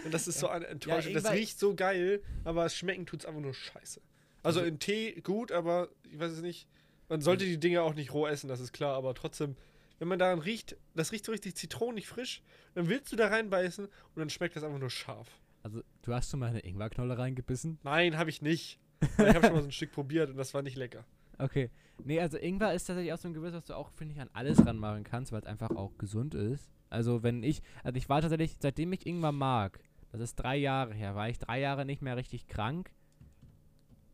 [0.05, 1.13] Und das ist so eine Enttäuschung.
[1.13, 3.99] das riecht so geil, aber schmecken tut es einfach nur scheiße.
[4.41, 6.67] Also Also- in Tee gut, aber ich weiß es nicht.
[7.09, 9.55] Man sollte die Dinge auch nicht roh essen, das ist klar, aber trotzdem,
[9.99, 12.41] wenn man daran riecht, das riecht so richtig zitronig frisch,
[12.73, 15.29] dann willst du da reinbeißen und dann schmeckt das einfach nur scharf.
[15.63, 17.79] Also, du hast schon mal eine Ingwerknolle reingebissen?
[17.83, 18.79] Nein, habe ich nicht.
[19.17, 21.05] Aber ich habe schon mal so ein Stück probiert und das war nicht lecker.
[21.37, 21.69] Okay.
[22.01, 24.29] Nee, also Ingwer ist tatsächlich auch so ein Gewürz, was du auch, finde ich, an
[24.31, 26.71] alles ranmachen kannst, weil es einfach auch gesund ist.
[26.89, 29.81] Also wenn ich, also ich war tatsächlich, seitdem ich Ingwer mag,
[30.13, 32.89] das ist drei Jahre her, war ich drei Jahre nicht mehr richtig krank.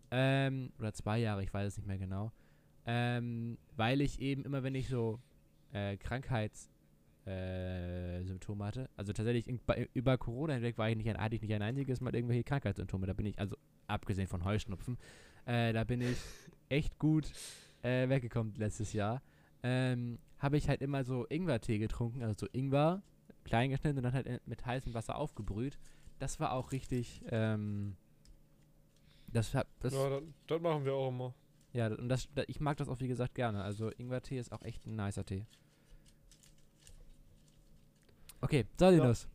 [0.09, 2.31] Ähm, oder zwei Jahre, ich weiß es nicht mehr genau.
[2.85, 5.19] Ähm, weil ich eben immer, wenn ich so
[5.73, 11.17] äh, Krankheitssymptome äh, hatte, also tatsächlich in, bei, über Corona hinweg war ich nicht ein,
[11.17, 13.07] hatte ich nicht ein einziges Mal irgendwelche Krankheitssymptome.
[13.07, 13.55] Da bin ich, also
[13.87, 14.97] abgesehen von Heuschnupfen,
[15.45, 16.17] äh, da bin ich
[16.69, 17.31] echt gut
[17.83, 19.21] äh, weggekommen letztes Jahr.
[19.63, 23.03] Ähm, habe ich halt immer so Ingwertee getrunken, also so Ingwer,
[23.43, 25.77] klein geschnitten und dann halt mit heißem Wasser aufgebrüht.
[26.19, 27.95] Das war auch richtig, ähm,
[29.27, 31.33] das, das Ja, das, das machen wir auch immer.
[31.73, 33.63] Ja, und das, da, ich mag das auch wie gesagt gerne.
[33.63, 35.45] Also Ingwertee ist auch echt ein nicer Tee.
[38.41, 39.27] Okay, so Linus.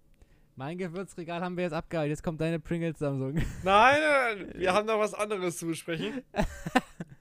[0.57, 2.11] Mein Gewürzregal haben wir jetzt abgehalten.
[2.11, 3.35] Jetzt kommt deine Pringles Samsung.
[3.35, 4.01] Nein, nein,
[4.39, 6.23] nein, wir haben noch was anderes zu besprechen.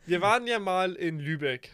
[0.08, 1.72] Wir waren ja mal in Lübeck.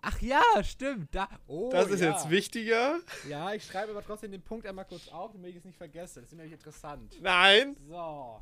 [0.00, 1.14] Ach ja, stimmt.
[1.14, 1.28] Da.
[1.46, 2.12] Oh, Das ist ja.
[2.12, 2.98] jetzt wichtiger.
[3.28, 6.20] Ja, ich schreibe aber trotzdem den Punkt einmal kurz auf, damit ich es nicht vergesse.
[6.22, 7.14] Das ist nämlich interessant.
[7.20, 8.40] Nein, So.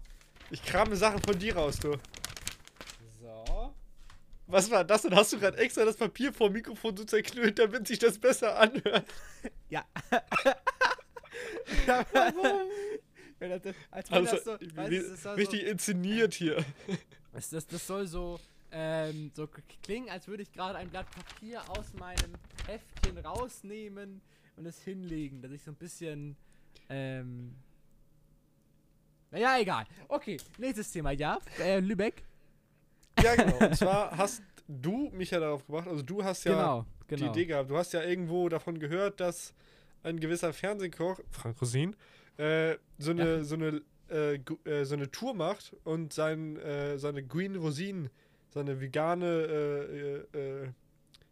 [0.50, 1.96] ich krame Sachen von dir raus, du.
[3.22, 3.74] So.
[4.48, 5.14] Was war das denn?
[5.14, 8.58] Hast du gerade extra das Papier vor dem Mikrofon so zerknüllt, damit sich das besser
[8.58, 9.06] anhört?
[9.68, 9.86] Ja.
[11.86, 12.68] Warum?
[13.90, 16.64] Als wenn Also, das so, weißt, das richtig inszeniert hier.
[17.32, 18.38] So, das, das, das soll so,
[18.72, 19.48] ähm, so
[19.82, 22.34] klingen, als würde ich gerade ein Blatt Papier aus meinem
[22.66, 24.20] Heftchen rausnehmen
[24.56, 26.36] und es hinlegen, dass ich so ein bisschen,
[26.90, 27.54] ähm,
[29.30, 29.86] naja, egal.
[30.08, 32.22] Okay, nächstes Thema, ja, äh, Lübeck.
[33.20, 33.58] Ja, genau.
[33.58, 37.30] Und zwar hast du mich ja darauf gebracht, also du hast ja genau, die genau.
[37.32, 37.70] Idee gehabt.
[37.70, 39.54] Du hast ja irgendwo davon gehört, dass
[40.02, 41.94] ein gewisser Fernsehkoch, Frank Rosin,
[42.38, 47.22] äh, so eine, so eine, äh, äh, so eine Tour macht und sein, äh, seine
[47.22, 48.08] Green Rosin,
[48.50, 50.68] seine vegane äh, äh, äh,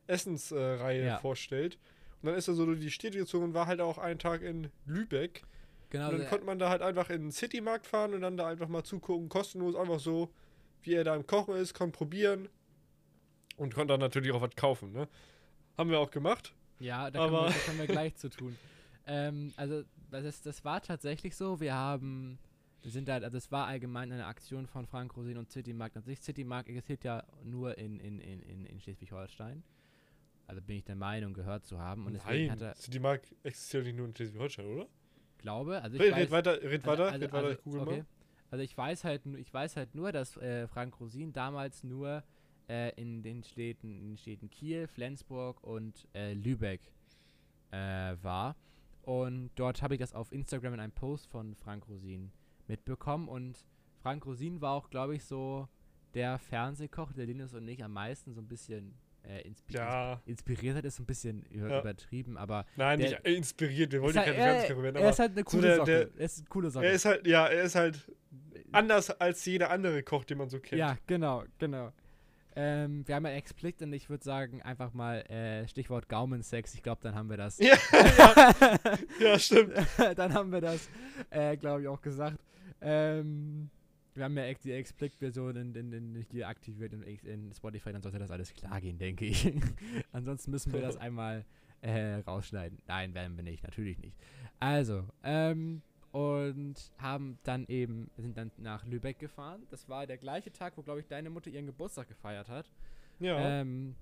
[0.06, 1.18] Essensreihe Ja.
[1.18, 1.78] vorstellt.
[2.22, 4.42] Und dann ist er so durch die Städte gezogen und war halt auch einen Tag
[4.42, 5.42] in Lübeck.
[5.88, 8.46] genau, und dann konnte man da halt einfach in den Citymarkt fahren und dann da
[8.46, 10.30] einfach mal zugucken, kostenlos, einfach so,
[10.82, 12.48] wie er da im Kochen ist, konnte probieren
[13.56, 15.08] und konnte dann natürlich auch was kaufen, ne?
[15.76, 16.54] Haben wir auch gemacht.
[16.78, 18.56] Ja, da, können Aber- wir, da können wir gleich zu tun.
[19.06, 21.60] Ähm, also, das, ist, das war tatsächlich so.
[21.60, 22.38] Wir haben,
[22.82, 26.02] wir sind halt, also es war allgemein eine Aktion von Frank Rosin und Citymarkt an
[26.02, 26.20] sich.
[26.20, 29.62] Citymarkt existiert ja nur in, in, in, in, in Schleswig-Holstein.
[30.46, 32.06] Also bin ich der Meinung, gehört zu haben.
[32.06, 34.86] Und Nein, hat er, Citymarkt existiert nicht nur in Schleswig-Holstein, oder?
[35.40, 37.80] glaube, also ich Red, weiß, red weiter, red weiter, also, red weiter, also, ich google
[37.80, 37.96] okay.
[37.98, 38.06] mal.
[38.50, 42.22] Also ich weiß halt, ich weiß halt nur, dass äh, Frank Rosin damals nur
[42.68, 46.80] äh, in den Städten, in den Städten Kiel, Flensburg und äh, Lübeck
[47.70, 47.76] äh,
[48.22, 48.56] war.
[49.02, 52.32] Und dort habe ich das auf Instagram in einem Post von Frank Rosin
[52.68, 53.28] mitbekommen.
[53.28, 53.64] Und
[54.02, 55.68] Frank Rosin war auch, glaube ich, so
[56.14, 60.76] der Fernsehkoch, der Linus und ich am meisten so ein bisschen äh, inspi Ja, inspiriert
[60.76, 61.80] hat, ist ein bisschen über Ja.
[61.80, 65.18] übertrieben, aber nein, nicht inspiriert, wir wollen ist ja halt, keine Fernsehkoch werden, er, ist
[65.18, 65.90] halt eine so coole der- Socke.
[65.92, 66.86] der- er ist eine coole Socke.
[66.86, 68.12] er ist halt, ja, er ist halt
[68.72, 70.78] anders als jeder andere Koch, den man so kennt.
[70.78, 71.92] Ja, genau, genau.
[72.56, 76.74] Ähm, wir haben ja Explicit und ich würde sagen, einfach mal äh, Stichwort Gaumensex.
[76.74, 77.58] Ich glaube, dann haben wir das.
[77.60, 78.78] Ja, ja,
[79.20, 79.74] ja, stimmt.
[80.16, 80.88] dann haben wir das,
[81.30, 82.38] äh, glaube ich, auch gesagt.
[82.80, 83.70] Ähm,
[84.14, 88.18] Wir haben ja die Explicit-Version in, in, in, nicht deaktiviert in, in Spotify, dann sollte
[88.18, 89.52] das alles klar gehen, denke ich.
[90.12, 91.44] Ansonsten müssen wir das einmal
[91.82, 92.78] äh, rausschneiden.
[92.86, 94.16] Nein, werden wir nicht, natürlich nicht.
[94.58, 99.62] Also, ähm, und haben dann eben, sind dann nach Lübeck gefahren.
[99.70, 102.70] Das war der gleiche Tag, wo, glaube ich, deine Mutter ihren Geburtstag gefeiert hat.
[103.20, 103.60] Ja.
[103.60, 103.94] Ähm,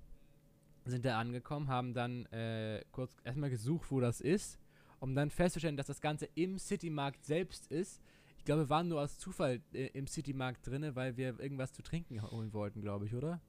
[0.85, 4.57] sind da angekommen, haben dann äh, kurz erstmal gesucht, wo das ist,
[4.99, 8.01] um dann festzustellen, dass das Ganze im Citymarkt selbst ist.
[8.37, 11.83] Ich glaube, wir waren nur aus Zufall äh, im Citymarkt drinne, weil wir irgendwas zu
[11.83, 13.39] trinken holen wollten, glaube ich, oder?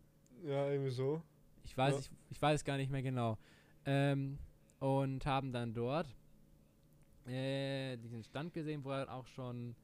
[0.45, 1.23] ja, irgendwie so.
[1.65, 2.01] Ich weiß, Ja.
[2.01, 3.39] ich, ich weiß gar nicht mehr genau.
[3.85, 4.39] Ähm,
[4.79, 6.15] und haben dann dort
[7.27, 9.75] äh, diesen Stand gesehen, wo dann auch schon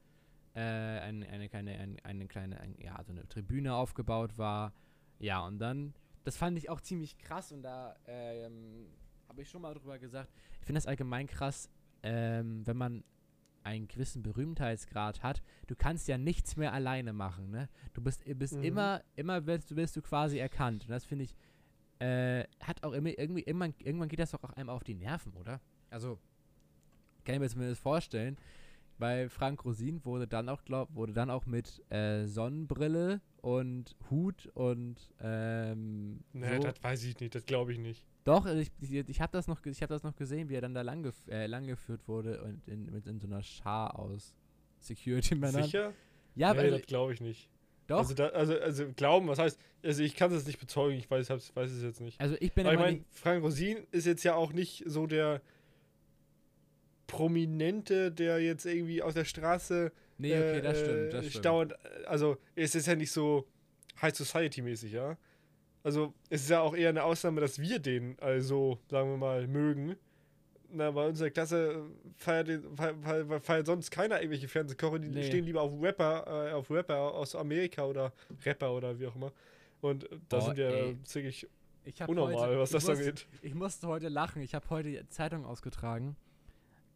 [0.53, 4.73] äh, eine, eine kleine, ein, eine kleine, ein, ja, so eine Tribüne aufgebaut war.
[5.19, 8.87] Ja, und dann, das fand ich auch ziemlich krass und da ähm,
[9.27, 10.31] habe ich schon mal drüber gesagt.
[10.59, 11.69] Ich finde das allgemein krass,
[12.03, 13.03] ähm, wenn man
[13.63, 17.67] einen gewissen Berühmtheitsgrad hat, du kannst ja nichts mehr alleine machen, ne?
[17.93, 18.63] Du bist, bist Mhm.
[18.63, 20.83] immer, immer wirst, du- wirst du quasi erkannt.
[20.85, 21.35] Und das finde ich,
[21.99, 25.33] äh, hat auch immer irgendwie, irgendwann, irgendwann geht das doch auch einem auf die Nerven,
[25.33, 25.59] oder?
[25.89, 26.17] Also,
[27.27, 28.37] kann ich mir zumindest vorstellen.
[28.97, 34.49] Bei Frank Rosin wurde dann auch, glaub, wurde dann auch mit äh, Sonnenbrille und Hut
[34.55, 36.63] und ähm, Nee, so.
[36.63, 38.03] das weiß ich nicht, das glaube ich nicht.
[38.23, 40.61] Doch, also ich, ich, ich habe das noch, ich habe das noch gesehen, wie er
[40.61, 43.99] dann da lang, gef äh, lang geführt wurde und in, mit in so einer Schar
[43.99, 44.33] aus
[44.79, 45.63] Security-Männern.
[45.63, 45.93] Sicher?
[46.35, 47.49] Ja, nee, also, das glaube ich nicht.
[47.87, 47.99] doch.
[47.99, 51.29] Also, da, also, also glauben, was heißt, also ich kann es nicht bezeugen, ich weiß,
[51.29, 52.19] weiß es jetzt nicht.
[52.19, 55.41] Also ich bin Aber ich meine, Frank Rosin ist jetzt ja auch nicht so der
[57.07, 61.71] Prominente, der jetzt irgendwie aus der Straße nee, okay, äh, das stimmt, das äh, stimmt.
[61.71, 63.47] äh, also es ist ja nicht so
[64.01, 65.17] High Society mäßig, ja.
[65.83, 69.47] Also es ist ja auch eher eine Ausnahme, dass wir den also, sagen wir mal,
[69.47, 69.95] mögen.
[70.69, 71.81] Na, bei unserer Klasse
[72.17, 75.23] feiert, den, feiert, feiert, sonst keiner irgendwelche Fernsehkoche, die Nee.
[75.23, 78.11] stehen lieber auf Rapper, äh, auf Rapper aus Amerika oder
[78.45, 79.31] Rapper oder wie auch immer.
[79.79, 80.91] Und äh, da Boah, sind wir ey.
[80.91, 81.47] äh, ziemlich
[82.05, 83.27] unnormal, heute, was das ich muss, angeht.
[83.41, 84.41] Ich musste heute lachen.
[84.41, 86.17] Ich habe heute die Zeitung ausgetragen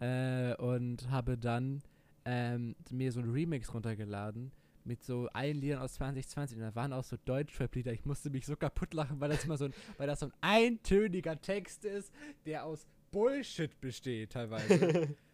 [0.02, 1.82] äh, und habe dann
[2.26, 4.52] ähm, mir so ein Remix runtergeladen
[4.84, 7.94] mit so allen Liedern aus 2020 und da waren auch so Deutschrap-Lieder.
[7.94, 10.34] Ich musste mich so kaputt lachen, weil das immer so ein, weil das so ein
[10.42, 12.12] eintöniger Text ist,
[12.46, 15.16] der aus Bullshit besteht teilweise.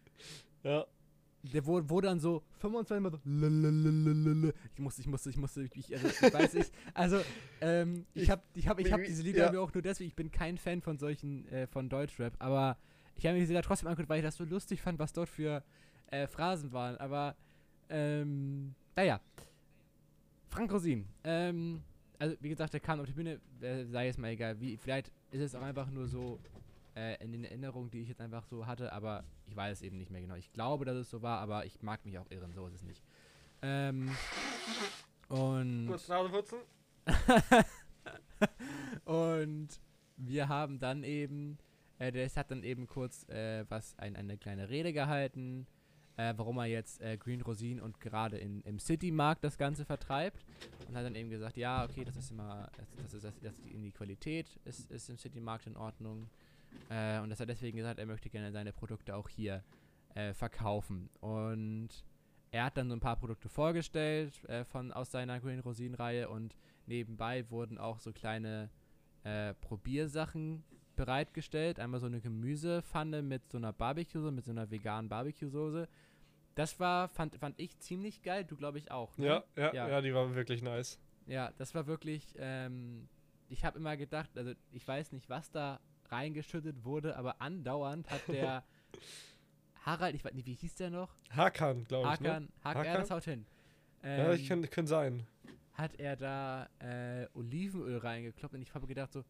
[0.64, 0.84] Ja.
[1.44, 4.52] der wo, wo dann so 25 Mal so lalalala.
[4.74, 7.20] ich musste, ich musste, ich musste, ich, also, ich weiß nicht, also
[7.60, 9.52] ähm, ich habe ich hab, ich hab diese Lieder ja.
[9.52, 12.76] mir auch nur deswegen, ich bin kein Fan von solchen, äh, von Deutschrap, aber
[13.18, 15.28] ich habe mir diese Lieder trotzdem angeguckt, weil ich das so lustig fand, was dort
[15.28, 15.62] für
[16.10, 17.36] äh, Phrasen waren, aber
[17.88, 19.20] ähm, naja,
[20.48, 21.82] Frank Rosin, ähm,
[22.18, 25.12] also wie gesagt, der kam auf die Bühne, äh, sei jetzt mal egal, wie, vielleicht
[25.30, 26.40] ist es auch einfach nur so
[26.94, 29.98] äh, in den Erinnerungen, die ich jetzt einfach so hatte, aber ich weiß es eben
[29.98, 30.34] nicht mehr genau.
[30.34, 32.82] Ich glaube, dass es so war, aber ich mag mich auch irren, so ist es
[32.82, 33.02] nicht.
[33.62, 34.10] Ähm,
[35.28, 36.58] und, Kurz Nase putzen.
[39.04, 39.68] und
[40.16, 41.58] wir haben dann eben,
[41.98, 45.66] äh, der hat dann eben kurz äh, was, ein, eine kleine Rede gehalten,
[46.16, 50.44] äh, warum er jetzt äh, Green Rosin und gerade in, im City-Markt das Ganze vertreibt.
[50.88, 53.92] Und hat dann eben gesagt, ja, okay, das ist immer, das, ist, das, das die,
[53.92, 56.28] Qualität ist, ist im City-Markt in Ordnung.
[56.88, 59.64] Äh, und dass er deswegen gesagt, er möchte gerne seine Produkte auch hier
[60.14, 61.08] äh, verkaufen.
[61.20, 61.88] Und
[62.50, 66.56] er hat dann so ein paar Produkte vorgestellt von, aus seiner Green Rosin-Reihe und
[66.86, 68.70] nebenbei wurden auch so kleine
[69.60, 70.64] Probiersachen
[70.98, 71.80] bereitgestellt.
[71.80, 75.88] Einmal so eine Gemüsepfanne mit so einer Barbecue-Soße, mit so einer veganen Barbecue-Soße.
[76.54, 79.16] Das war, fand, fand ich ziemlich geil, du glaube ich auch.
[79.16, 79.26] Ne?
[79.26, 79.88] Ja, ja, Ja.
[79.88, 80.98] ja, die war wirklich nice.
[81.26, 83.08] Ja, das war wirklich, ähm,
[83.48, 85.80] ich habe immer gedacht, also ich weiß nicht, was da
[86.10, 88.64] reingeschüttet wurde, aber andauernd hat der
[89.84, 91.14] Harald, ich weiß nicht, wie hieß der noch?
[91.30, 92.20] Hakan, glaube ich.
[92.20, 92.28] Ne?
[92.28, 93.00] Hakan, Hakan, Hakan?
[93.00, 93.46] das haut hin.
[94.02, 95.26] Ja, ich Ähm, kann, kann sein.
[95.74, 99.24] hat er da äh, Olivenöl reingekloppt und ich habe gedacht so,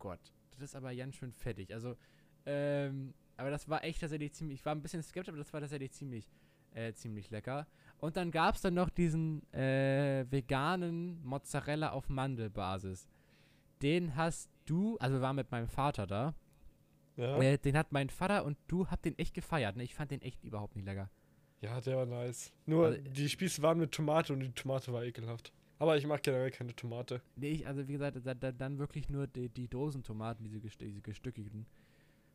[0.00, 0.18] Gott,
[0.50, 1.72] das ist aber ganz schön fettig.
[1.72, 1.96] Also,
[2.46, 5.60] ähm, aber das war echt tatsächlich ziemlich, ich war ein bisschen skeptisch, aber das war
[5.60, 6.26] tatsächlich ziemlich,
[6.74, 7.66] äh, ziemlich lecker.
[7.98, 13.08] Und dann gab es dann noch diesen äh, veganen Mozzarella auf Mandelbasis.
[13.82, 16.34] Den hast du, also wir waren mit meinem Vater da,
[17.16, 17.38] Ja.
[17.40, 19.76] äh, den hat mein Vater und du habt den echt gefeiert.
[19.76, 19.84] Ne?
[19.84, 21.08] Ich fand den echt überhaupt nicht lecker.
[21.62, 22.52] ja, der war nice.
[22.66, 25.52] Nur Also- die Spieße waren mit Tomate und die Tomate war ekelhaft.
[25.80, 27.20] Aber ich mag generell keine Tomate.
[27.36, 31.00] Nee, ich, also wie gesagt, da, da, dann wirklich nur die, die Dosentomaten, diese, diese
[31.00, 31.66] gestückelten.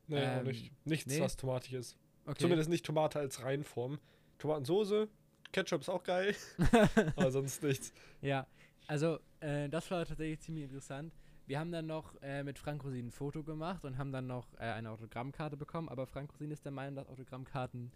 [0.07, 0.71] Nee, Ähm, nicht.
[0.85, 1.21] Nichts, nee.
[1.21, 1.97] was tomatig ist.
[2.25, 2.39] Okay.
[2.41, 3.99] Zumindest nicht Tomate als Reinform.
[4.39, 5.07] Tomatensoße,
[5.53, 6.35] Ketchup ist auch geil,
[7.15, 7.93] aber sonst nichts.
[8.21, 8.45] Ja,
[8.87, 11.13] also äh, das war tatsächlich ziemlich interessant.
[11.47, 14.51] Wir haben dann noch äh, mit Frank Rosin ein Foto gemacht und haben dann noch
[14.55, 17.91] äh, eine Autogrammkarte bekommen, aber Frank Rosin ist der Meinung, dass Autogrammkarten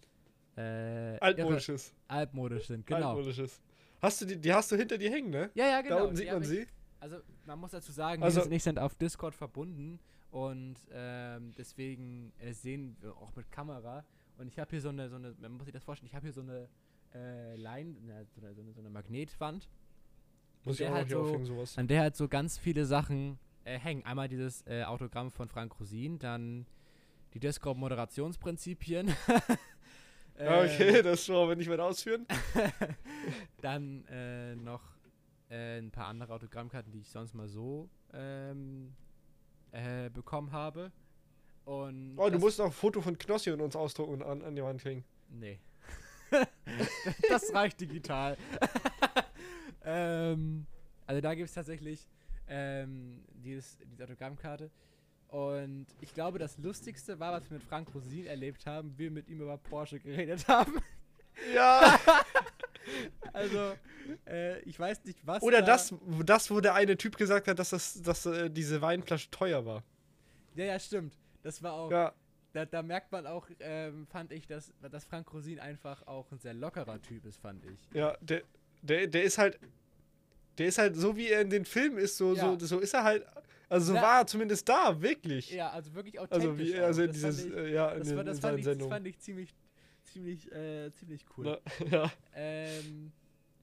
[0.55, 0.61] äh,
[1.17, 1.93] irre- Altmodisches.
[2.07, 2.85] altmodisch sind.
[2.85, 3.09] Genau.
[3.09, 3.59] Altmodisches.
[4.01, 5.49] Hast du die, die hast du hinter dir hängen, ne?
[5.55, 5.97] Ja, ja, genau.
[5.97, 6.67] da unten sieht man ich- sie.
[7.01, 9.99] Also man muss dazu sagen, Also- wir sind auf Discord verbunden
[10.31, 14.03] und ähm, deswegen äh, sehen wir auch mit Kamera.
[14.37, 16.25] Und ich habe hier so eine, so eine, man muss sich das vorstellen, ich habe
[16.25, 16.67] hier so eine
[17.13, 19.67] äh, Line, na, so eine, so eine, so eine Magnetwand,
[20.63, 21.77] Muss ich auch halt hier so- aufhängen, sowas.
[21.77, 24.05] an der halt so ganz viele Sachen äh, hängen.
[24.05, 26.65] Einmal dieses äh, Autogramm von Frank Rosin, dann
[27.33, 29.13] die Discord-Moderationsprinzipien.
[30.39, 32.25] Ah, okay, Ähm, das wollen wir nicht weiter ausführen.
[33.61, 34.81] Dann äh, noch
[35.49, 38.95] äh, ein paar andere Autogrammkarten, die ich sonst mal so ähm,
[39.71, 40.91] äh, bekommen habe.
[41.65, 44.55] Und Oh, du musst auch ein Foto von Knossi und uns ausdrucken und an, an
[44.55, 45.03] die Wand hängen.
[45.29, 45.59] Nee.
[47.29, 48.37] das reicht digital.
[49.83, 50.65] ähm,
[51.05, 52.07] also da gibt es tatsächlich
[52.47, 54.71] ähm, dieses, diese Autogrammkarte.
[55.29, 59.27] Und ich glaube, das Lustigste war, was wir mit Frank Rosin erlebt haben, wir mit
[59.29, 60.73] ihm über Porsche geredet haben.
[61.53, 61.99] Ja!
[63.33, 63.73] Also,
[64.27, 65.43] äh, ich weiß nicht, was.
[65.43, 65.93] Oder da- das,
[66.25, 69.83] das, wo der eine Typ gesagt hat, dass, das, dass äh, diese Weinflasche teuer war.
[70.55, 71.13] Ja, ja, stimmt.
[71.43, 71.91] Das war auch.
[71.91, 72.13] Ja,
[72.53, 76.39] Da, da merkt man auch, ähm, fand ich, dass, dass Frank Rosin einfach auch ein
[76.39, 77.77] sehr lockerer Typ ist, fand ich.
[77.95, 78.41] ja, der,
[78.81, 79.59] der, der ist halt.
[80.57, 82.57] Der ist halt so, wie er in den Filmen ist, so, Ja.
[82.57, 83.25] so, so ist er halt.
[83.69, 84.01] Also so Ja.
[84.01, 85.51] war er zumindest da, wirklich.
[85.51, 86.47] Ja, also wirklich authentisch.
[86.47, 86.83] also wie auch.
[86.85, 88.91] also Das dieses, fand ich- äh, ja, in, Das, war, fand ich, das Sendungen.
[88.93, 89.55] fand ich ziemlich,
[90.03, 91.59] ziemlich, äh, ziemlich cool.
[91.81, 92.11] Na, ja.
[92.33, 93.11] Ähm,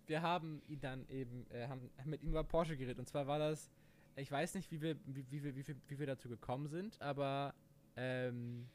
[0.07, 2.99] wir haben ihn dann eben, äh, haben, mit ihm über Porsche geredet.
[3.01, 3.69] Und zwar war das,
[4.15, 7.01] ich weiß nicht, wie wir, wie, wie, wir- wie, wir- wie wir dazu gekommen sind,
[7.03, 7.53] aber
[7.97, 8.69] ähm,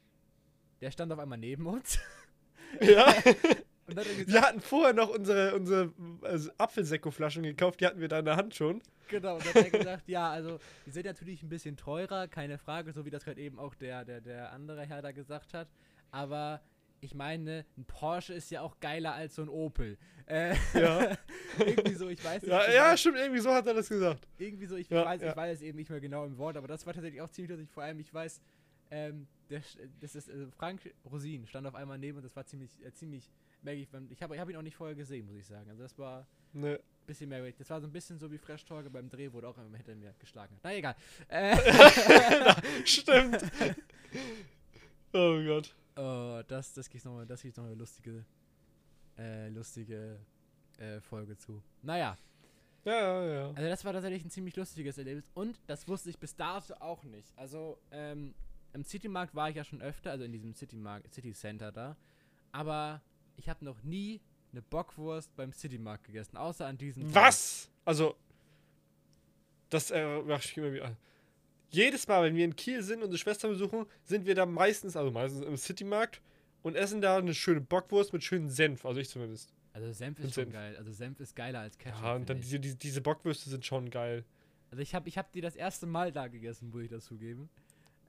[0.82, 1.98] der stand auf einmal neben uns.
[2.80, 3.06] ja.
[3.86, 8.20] Dann Wir gesagt, hatten vorher noch unsere, unsere also Apfelsekko-Flaschen gekauft, die hatten wir da
[8.20, 8.80] in der Hand schon.
[9.12, 12.58] Genau, und dann hat er gesagt, ja, also die sind natürlich ein bisschen teurer, keine
[12.58, 15.68] Frage, so wie das gerade eben auch der, der, der andere Herr da gesagt hat.
[16.10, 16.60] Aber
[17.00, 19.98] ich meine, ein Porsche ist ja auch geiler als so ein Opel.
[20.26, 21.16] Äh, Ja.
[21.58, 22.50] irgendwie so, ich weiß nicht.
[22.50, 24.28] Ja, ich ja, stimmt, irgendwie so hat er das gesagt.
[24.38, 25.30] irgendwie so, ich Ja, weiß, ja.
[25.30, 27.50] ich weiß es eben nicht mehr genau im Wort, aber das war tatsächlich auch ziemlich
[27.50, 27.70] lustig.
[27.70, 28.40] Vor allem, ich weiß,
[28.90, 29.62] ähm, der,
[30.00, 33.30] das ist äh, Frank Rosin stand auf einmal neben und das war ziemlich, äh, ziemlich
[33.62, 33.88] merkwürdig.
[33.92, 35.68] weil Ich habe ich hab ihn auch nicht vorher gesehen, muss ich sagen.
[35.70, 37.56] Also das war ein Bisschen merkwürdig.
[37.58, 39.76] Das war so ein bisschen so wie Fresh Torge beim Dreh, wo er auch immer
[39.76, 40.60] hinter mir geschlagen hat.
[40.62, 40.94] Na egal.
[41.28, 41.56] Äh,
[42.84, 43.42] Stimmt.
[45.12, 45.74] oh Gott.
[45.96, 48.24] oh, das, das gibt noch, das gibt's noch eine lustige,
[49.18, 50.20] äh, lustige
[50.78, 51.62] äh, Folge zu.
[51.82, 52.16] Naja.
[52.84, 53.48] Ja, ja, ja.
[53.48, 57.04] Also das war tatsächlich ein ziemlich lustiges Erlebnis und das wusste ich bis dato auch
[57.04, 57.32] nicht.
[57.36, 58.34] Also ähm,
[58.72, 61.96] im Citymarkt war ich ja schon öfter, also in diesem Citymarkt, City Center da,
[62.50, 63.00] aber
[63.36, 64.20] ich habe noch nie
[64.52, 67.14] eine Bockwurst beim Citymarkt gegessen, außer an diesem Tag.
[67.14, 67.70] Was?
[67.84, 68.14] Also,
[69.70, 70.96] das äh, mach ich immer wieder.
[71.70, 74.94] Jedes Mal, wenn wir in Kiel sind und unsere Schwester besuchen, sind wir da meistens,
[74.94, 76.20] also meistens im Citymarkt
[76.62, 79.52] und essen da eine schöne Bockwurst mit schönem Senf, also ich zumindest.
[79.72, 80.52] Also Senf Und ist schon Senf.
[80.54, 80.76] geil.
[80.76, 82.02] Also Senf ist geiler als Ketchup.
[82.02, 84.24] Ja, und dann diese, diese, diese Bockwürste sind schon geil.
[84.70, 87.48] Also ich habe ich hab die das erste Mal da gegessen, muss ich das zugeben.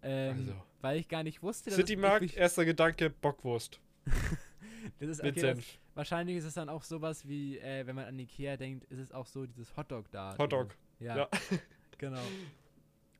[0.01, 0.53] Ähm, Also.
[0.81, 3.79] Weil ich gar nicht wusste, dass Citymarkt, erster Gedanke, Bockwurst
[4.99, 5.79] das ist, mit okay, das, Senf.
[5.95, 9.11] Wahrscheinlich ist es dann auch sowas wie, äh, wenn man an Ikea denkt, ist es
[9.11, 10.37] auch so dieses Hotdog da.
[10.37, 10.75] Hotdog.
[10.99, 11.29] Ja, Ja.
[11.97, 12.21] genau.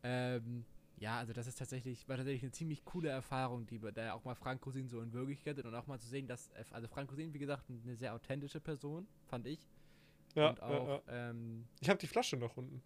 [0.03, 0.65] Ähm,
[0.97, 4.35] ja, also das ist tatsächlich, war tatsächlich eine ziemlich coole Erfahrung, die da auch mal
[4.35, 7.33] Frank Rosin so in Wirklichkeit und auch mal zu sehen, dass, äh, also Frank Rosin,
[7.33, 9.67] wie gesagt, eine sehr authentische Person, fand ich.
[10.35, 11.29] Ja, und ja, auch, ja.
[11.29, 12.81] ähm, Ich habe die Flasche noch unten.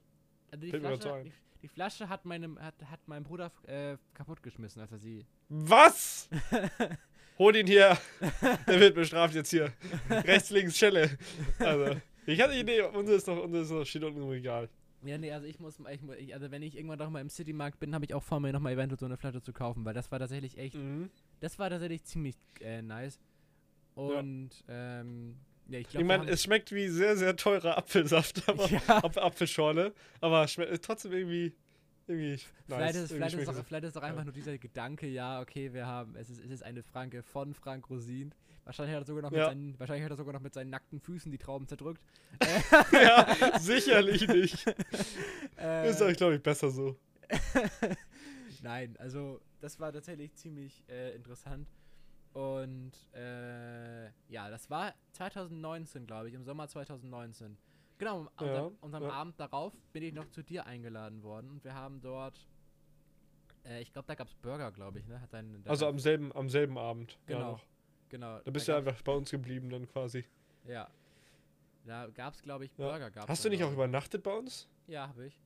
[0.52, 1.32] also die Flasche, die,
[1.62, 5.26] die Flasche hat, meinem, hat, hat mein Bruder äh, kaputtgeschmissen, als er sie.
[5.50, 6.30] Was?
[7.38, 7.98] Hol ihn hier.
[8.68, 9.72] Der wird bestraft jetzt hier.
[10.10, 11.18] Rechts, links, Schelle.
[11.60, 14.70] Also, ich hatte die Idee, unser ist noch, unser ist noch, steht unten im Regal.
[15.04, 15.80] Ja, nee, also ich muss,
[16.18, 18.52] ich, also wenn ich irgendwann doch mal im Citymarkt bin, habe ich auch vor mir
[18.52, 21.10] nochmal eventuell so eine Flasche zu kaufen, weil das war tatsächlich echt Mhm.
[21.40, 23.20] Das war tatsächlich ziemlich äh, nice.
[23.94, 25.38] Und ähm,
[25.70, 29.94] ja, ich Ich meine, es schmeckt wie sehr, sehr teurer Apfelsaft, aber ja, Apf Apfelschorle,
[30.20, 31.54] aber schmeckt trotzdem irgendwie,
[32.08, 32.46] irgendwie nice.
[32.68, 34.08] vielleicht, ist, Irgendwie vielleicht, ist auch, es- vielleicht ist auch ja.
[34.08, 37.54] einfach nur dieser Gedanke, ja, okay, wir haben, es ist, es ist eine Franke von
[37.54, 38.34] Frank Rosin.
[38.66, 39.46] Wahrscheinlich hat er sogar noch mit Ja.
[39.48, 42.02] seinen, wahrscheinlich hat er sogar noch mit seinen nackten Füßen die Trauben zerdrückt.
[42.92, 44.66] ja, sicherlich nicht.
[45.58, 46.98] Äh, Ist doch, glaube ich, besser so.
[48.62, 51.68] Nein, also das war tatsächlich ziemlich äh, interessant.
[52.34, 57.58] Und äh, ja, das war 2019, glaube ich, im Sommer 2019.
[57.98, 59.10] Genau, am, Ja, am, und am ja.
[59.10, 62.48] Abend darauf bin ich noch zu dir eingeladen worden und wir haben dort,
[63.66, 65.20] äh, ich glaube, da gab es Burger, glaube ich, ne?
[65.20, 67.14] Hat dein, da Also am selben, am selben Abend.
[67.28, 67.60] Ja, Genau.
[68.10, 68.40] genau.
[68.42, 70.26] Da bist du gab- einfach bei uns geblieben dann quasi.
[70.66, 70.90] Ja.
[71.86, 72.90] Da gab es, glaube ich, Ja.
[72.90, 73.10] Burger.
[73.10, 74.68] Gab's Hast du nicht auch übernachtet bei uns?
[74.88, 75.40] Ja, habe ich.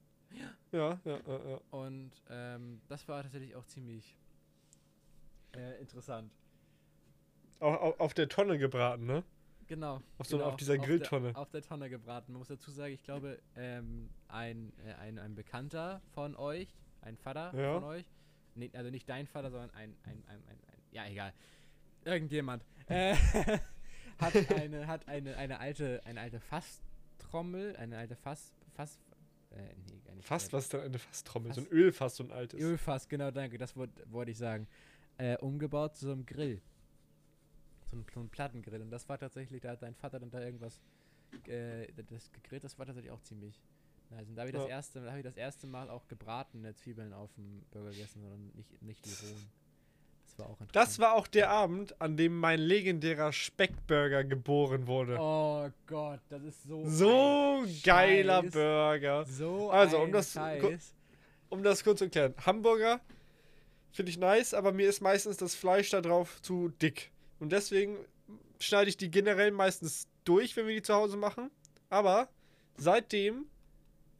[0.71, 1.59] Ja, ja, ja, ja.
[1.71, 4.17] Und ähm, das war tatsächlich auch ziemlich
[5.55, 6.31] äh, interessant.
[7.59, 9.23] Auf, auf, auf der Tonne gebraten, ne?
[9.71, 10.01] Genau.
[10.17, 11.31] Auf so- genau, auf dieser Grilltonne.
[11.31, 12.33] Der, auf der Tonne gebraten.
[12.33, 17.15] Man muss dazu sagen, ich glaube, ähm, ein, äh, ein, ein Bekannter von euch, ein
[17.15, 17.75] Vater Ja.
[17.75, 18.05] von euch,
[18.55, 21.31] nee, also nicht dein Vater, sondern ein, ein, ein, ein, ein ja, egal.
[22.03, 22.65] Irgendjemand.
[22.87, 23.15] Äh,
[24.19, 28.99] hat eine, hat eine, eine alte, eine alte Fasstrommel, eine alte Fass, Fass,
[29.51, 29.55] äh,
[29.89, 30.27] nee, gar nicht.
[30.27, 31.53] Äh, was ist denn eine Fasstrommel?
[31.53, 32.59] So ein Fass- Ölfass, so ein altes.
[32.59, 34.67] Ölfass, genau, danke, das wollte wollt ich sagen.
[35.17, 36.61] Äh, umgebaut zu so einem Grill.
[37.91, 38.81] So ein, so ein Plattengrill.
[38.81, 40.79] Und das war tatsächlich, da hat dein Vater dann da irgendwas
[41.47, 43.59] äh, das gegrillt, das war tatsächlich auch ziemlich
[44.09, 44.27] nice.
[44.27, 44.69] Und da habe ich, das Ja.
[44.69, 48.51] erste- da hab ich das erste Mal auch gebratene Zwiebeln auf dem Burger gegessen, sondern
[48.55, 49.47] nicht, nicht die rohen.
[50.25, 50.75] Das war auch interessant.
[50.75, 55.17] Das war auch der Abend, an dem mein legendärer Speckburger geboren wurde.
[55.19, 56.83] Oh Gott, das ist so.
[56.85, 58.51] so geiler Scheiß.
[58.53, 59.25] Burger.
[59.25, 60.93] So Also, um das- Scheiß.
[61.49, 62.33] Um das kurz zu erklären.
[62.45, 63.01] Hamburger
[63.91, 67.11] finde ich nice, aber mir ist meistens das Fleisch da drauf zu dick.
[67.41, 67.97] Und deswegen
[68.59, 71.51] schneide ich die generell meistens durch, wenn wir die zu Hause machen.
[71.89, 72.29] Aber
[72.77, 73.45] seitdem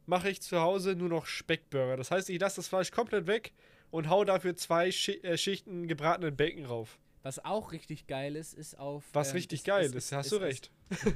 [0.06, 1.96] mache ich zu Hause nur noch Speckburger.
[1.96, 3.52] Das heißt, ich lasse das Fleisch komplett weg
[3.90, 6.98] und hau dafür zwei Schi äh, Schichten gebratenen Bacon rauf.
[7.22, 9.04] Was auch richtig geil ist, ist auf.
[9.12, 10.70] Was ähm, richtig geil ist, hast du recht.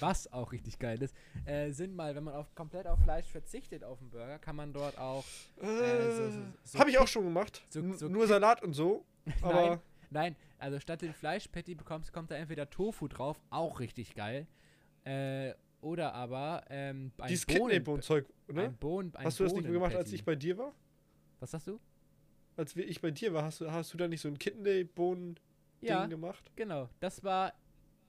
[0.00, 1.14] Was auch richtig geil ist,
[1.44, 4.72] äh, sind mal, wenn man auf, komplett auf Fleisch verzichtet auf den Burger, kann man
[4.72, 5.22] dort auch.
[5.60, 7.62] Äh, so- so- so Habe ich auch schon gemacht.
[7.74, 9.04] N- nur Salat und so.
[9.42, 9.80] Aber Nein,
[10.10, 14.46] nein, also statt den Fleischpatty bekommst, kommt da entweder Tofu drauf, auch richtig geil.
[15.04, 18.62] Äh, oder aber ähm, ein dieses Bohnen- Kidneybohnen-Zeug, ne?
[18.64, 20.74] Ein Bohnen, ein Hast du das nicht gemacht, als ich bei dir war?
[21.40, 21.78] Was sagst du?
[22.56, 25.40] Als ich bei dir war, hast du, hast du da nicht so ein Kidneybohnen-Ding
[25.88, 26.50] Ja, gemacht?
[26.56, 26.88] genau.
[27.00, 27.52] Das war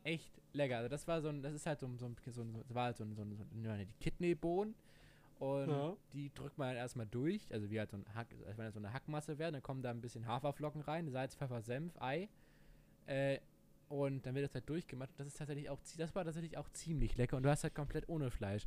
[0.04, 0.78] echt lecker.
[0.78, 2.86] Also das war so ein, das ist halt so ein, so ein, so das war
[2.86, 4.74] halt so so so ja, die Kidneybohnen.
[5.40, 5.96] Und Ja.
[6.14, 8.80] die drückt man halt erstmal durch, also wie halt so, ein Hack, wenn das so
[8.80, 12.28] eine Hackmasse wäre, dann kommen da ein bisschen Haferflocken rein, Salz, Pfeffer, Senf, Ei.
[13.06, 13.40] Äh,
[13.90, 15.12] und dann wird das halt durchgemacht.
[15.18, 18.10] Das ist tatsächlich auch, das war tatsächlich auch ziemlich lecker und du hast halt komplett
[18.10, 18.66] ohne Fleisch.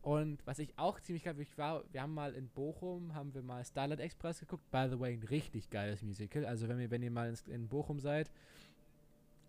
[0.00, 3.42] Und was ich auch ziemlich geil, ich war, wir haben mal in Bochum, haben wir
[3.42, 4.70] mal Starlight Express geguckt.
[4.70, 6.44] By the way, ein richtig geiles Musical.
[6.44, 8.30] Also wenn ihr, wenn ihr mal in Bochum seid,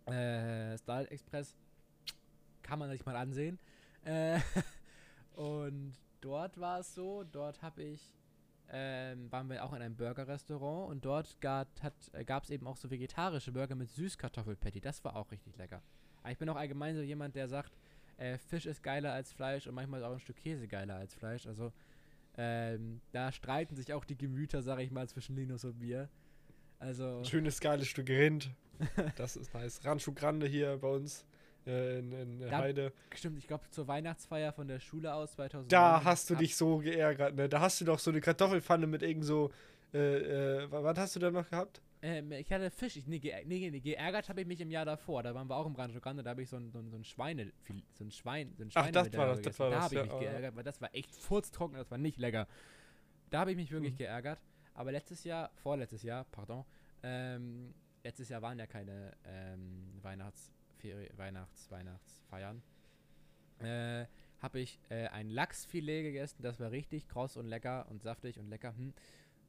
[0.05, 1.55] äh, Starlight Express
[2.63, 3.59] kann man sich mal ansehen.
[4.03, 4.39] Äh,
[5.35, 5.93] und
[6.25, 8.11] dort war es so, dort habe ich,
[8.69, 11.69] ähm, waren wir auch in einem Burger-Restaurant und dort gab
[12.43, 14.81] es eben auch so vegetarische Burger mit Süßkartoffelpatty.
[14.81, 15.83] Das war auch richtig lecker.
[16.23, 17.77] Aber ich bin auch allgemein so jemand, der sagt,
[18.17, 21.13] äh, Fisch ist geiler als Fleisch und manchmal ist auch ein Stück Käse geiler als
[21.13, 21.45] Fleisch.
[21.45, 21.71] Also
[22.37, 26.09] ähm, da streiten sich auch die Gemüter, sag ich mal, zwischen Linus und mir.
[26.79, 28.49] Also Schönes, geiles Stück Rind.
[29.15, 29.85] Das ist nice.
[29.85, 31.25] Rancho Grande hier bei uns
[31.67, 32.93] äh, in, in Da- Heide.
[33.15, 35.69] stimmt, ich glaube zur Weihnachtsfeier von der Schule aus 2009.
[35.69, 37.47] Da hast du dich so geärgert, ne?
[37.49, 39.51] Da hast du doch so eine Kartoffelpfanne mit irgend so.
[39.93, 39.97] Äh,
[40.63, 41.81] äh, wa- was hast du da noch gehabt?
[42.01, 42.97] Ähm, ich hatte Fisch.
[42.97, 45.23] Ich, nee, ge nee, nee, geärgert habe ich mich im Jahr davor.
[45.23, 46.21] Da waren wir auch im Rancho Grande.
[46.21, 47.51] Da habe ich so ein, so ein, so ein Schweine,
[47.93, 50.03] so ein Schwein, so ein Ach, das war das, das war Da habe ich ja,
[50.03, 52.47] mich aber- geärgert, weil das war echt furztrocken, das war nicht lecker.
[53.29, 53.97] Da habe ich mich wirklich Hm.
[53.97, 54.39] geärgert.
[54.73, 56.65] Aber letztes Jahr, vorletztes Jahr, pardon,
[57.01, 59.97] ähm, letztes Jahr waren ja keine ähm,
[60.93, 62.61] Weihnachtsferien, Weihnachts, Weihnachtsfeiern.
[63.59, 64.07] Äh,
[64.41, 68.49] habe ich äh, ein Lachsfilet gegessen, das war richtig kross und lecker und saftig und
[68.49, 68.75] lecker.
[68.75, 68.93] Hm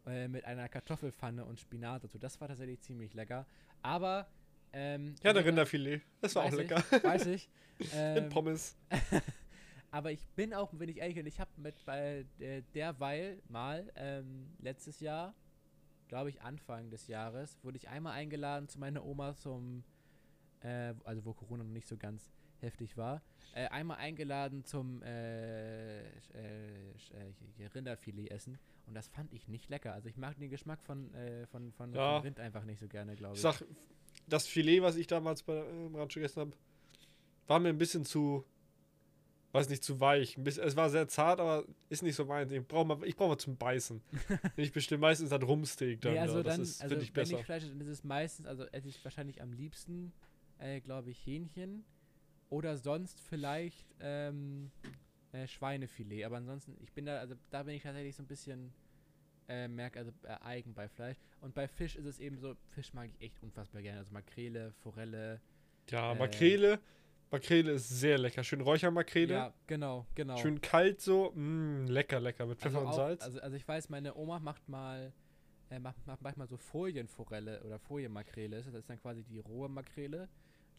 [0.07, 2.19] äh, mit einer Kartoffelpfanne und Spinat dazu.
[2.19, 3.47] Das war tatsächlich ziemlich lecker.
[3.83, 4.29] Aber,
[4.73, 6.03] ähm, Ja, der Rinderfilet.
[6.21, 6.83] Das war auch lecker.
[6.91, 7.49] Ich, weiß ich.
[7.93, 8.75] Ähm, Pommes.
[9.91, 13.93] aber ich bin auch, wenn ich ehrlich bin, ich habe mit bei äh, derweil mal
[13.97, 15.35] ähm, letztes Jahr,
[16.09, 19.85] glaube ich Anfang des Jahres, wurde ich einmal eingeladen zu meiner Oma zum,
[20.63, 22.31] äh, also wo Corona noch nicht so ganz
[22.61, 23.23] heftig war,
[23.55, 26.05] äh, einmal eingeladen zum äh, äh,
[26.35, 29.93] äh, Rinderfilet essen und das fand ich nicht lecker.
[29.93, 32.15] Also ich mag den Geschmack von, äh, von, von, Ja.
[32.17, 33.43] von Rind einfach nicht so gerne, glaube Ich ich.
[33.43, 33.63] sag,
[34.27, 36.53] das Filet, was ich damals bei äh, Rancho gegessen habe,
[37.47, 38.45] war mir ein bisschen zu,
[39.53, 40.37] weiß nicht, zu weich.
[40.39, 42.51] Bisschen, es war sehr zart, aber ist nicht so meins.
[42.51, 44.01] Ich brauche mal, ich brauch mal zum Beißen.
[44.57, 46.15] ich bestimmt meistens das Rumsteak dann.
[46.15, 47.39] nee, also ja, das dann, ist, also finde ich wenn besser.
[47.39, 50.13] ich Fleisch dann ist es meistens, also esse ich wahrscheinlich am liebsten,
[50.59, 51.85] äh, glaube ich, Hähnchen
[52.49, 54.71] oder sonst vielleicht ähm,
[55.33, 56.25] äh, Schweinefilet.
[56.25, 58.73] Aber ansonsten, ich bin da, also da bin ich tatsächlich so ein bisschen,
[59.49, 61.17] äh, merke, also äh, eigen bei Fleisch.
[61.41, 63.99] Und bei Fisch ist es eben so, Fisch mag ich echt unfassbar gerne.
[63.99, 65.41] Also Makrele, Forelle.
[65.91, 66.81] ja, äh, Makrele.
[67.31, 68.45] Makrele ist sehr lecker.
[68.45, 69.35] Schön Räuchermakrele.
[69.35, 70.37] Ja, genau, genau.
[70.37, 71.33] Schön kalt so.
[71.35, 72.47] Mm, lecker, lecker.
[72.47, 73.23] Mit Pfeffer also und auch, Salz.
[73.23, 75.13] Also, also ich weiß, meine Oma macht mal,
[75.71, 78.63] äh, macht, macht manchmal so Folienforelle oder Folienmakrele.
[78.63, 80.29] Das ist dann quasi die rohe Makrele.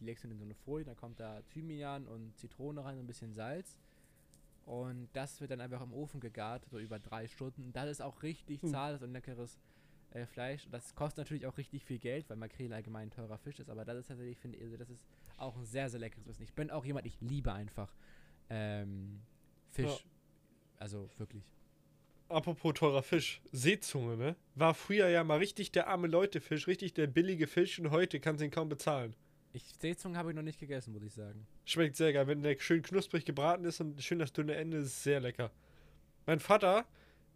[0.00, 3.04] Die legst du in so eine Folie, dann kommt da Thymian und Zitrone rein und
[3.04, 3.78] ein bisschen Salz.
[4.64, 7.72] Und das wird dann einfach im Ofen gegart, so über drei Stunden.
[7.72, 8.74] Das ist auch richtig Hm.
[8.74, 9.58] und leckeres
[10.10, 10.68] äh, Fleisch.
[10.70, 13.70] Das kostet natürlich auch richtig viel Geld, weil Makrele allgemein ein teurer Fisch ist.
[13.70, 15.02] Aber das ist tatsächlich, finde ich, also das ist
[15.36, 16.42] auch ein sehr, sehr leckeres Essen.
[16.42, 17.94] Ich bin auch jemand, ich liebe einfach
[18.50, 19.20] ähm,
[19.70, 20.04] Fisch.
[20.04, 20.10] Ja.
[20.78, 21.44] Also wirklich.
[22.28, 24.36] Apropos teurer Fisch, Seezunge, ne?
[24.54, 28.42] War früher ja mal richtig der arme Leute-Fisch, richtig der billige Fisch und heute kannst
[28.42, 29.14] du ihn kaum bezahlen.
[29.52, 31.46] Ich Seezungen habe ich noch nicht gegessen, muss ich sagen.
[31.64, 32.26] Schmeckt sehr geil.
[32.26, 35.50] Wenn der schön knusprig gebraten ist und schön das dünne Ende ist sehr lecker.
[36.26, 36.86] Mein Vater,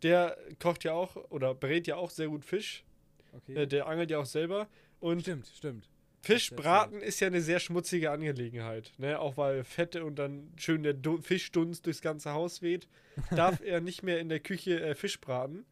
[0.02, 2.84] der kocht ja auch oder berät ja auch sehr gut Fisch.
[3.32, 3.54] Okay.
[3.54, 4.68] Äh, der angelt ja auch selber.
[5.00, 5.88] Und stimmt, stimmt.
[6.22, 8.92] Fischbraten ist ja eine sehr schmutzige Angelegenheit.
[8.98, 9.18] Ne?
[9.18, 12.86] Auch weil Fette und dann schön der Du Fischdunst durchs ganze Haus weht,
[13.30, 15.64] darf er nicht mehr in der Küche äh, Fisch braten.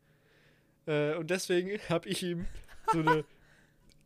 [0.87, 2.47] Äh, und deswegen habe ich ihm
[2.93, 3.25] so eine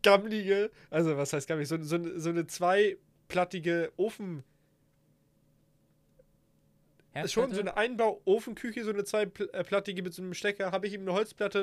[0.05, 4.45] gammlige, also was heißt gammelig, so, so, eine- so eine zweiplattige Ofen,
[7.27, 11.13] schon so eine Einbau-Ofenküche, so eine zweiplattige mit so einem Stecker, habe ich ihm eine
[11.13, 11.61] Holzplatte,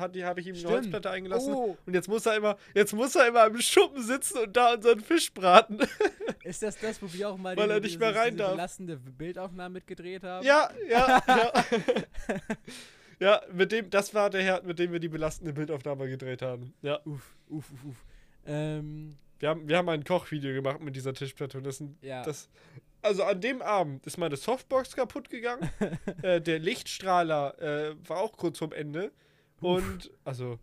[0.00, 0.74] äh, äh, die- habe ich ihm eine Stimmt.
[0.74, 1.54] Holzplatte eingelassen.
[1.54, 4.74] Oh, Und jetzt muss er immer, jetzt muss er immer im Schuppen sitzen und da
[4.74, 5.78] unseren Fisch braten.
[6.44, 8.96] ist das das, wo wir auch mal Weil diese- er nicht mehr rein diese belastende
[8.96, 10.44] Bildaufnahme mitgedreht haben?
[10.44, 11.52] ja, ja, ja.
[13.22, 16.74] ja, mit dem, das war der Herd, mit dem wir die belastende Bildaufnahme gedreht haben.
[16.82, 17.00] Ja.
[17.04, 18.04] Uff, uff, uff, uff.
[18.46, 22.22] Ähm, Wir haben, wir haben ein Kochvideo gemacht mit dieser Tischplatte und das sind, ja.
[22.24, 22.48] das,
[23.00, 25.70] also an dem Abend ist meine Softbox kaputt gegangen,
[26.22, 29.12] äh, der Lichtstrahler äh, war auch kurz vorm Ende
[29.60, 30.58] und, also,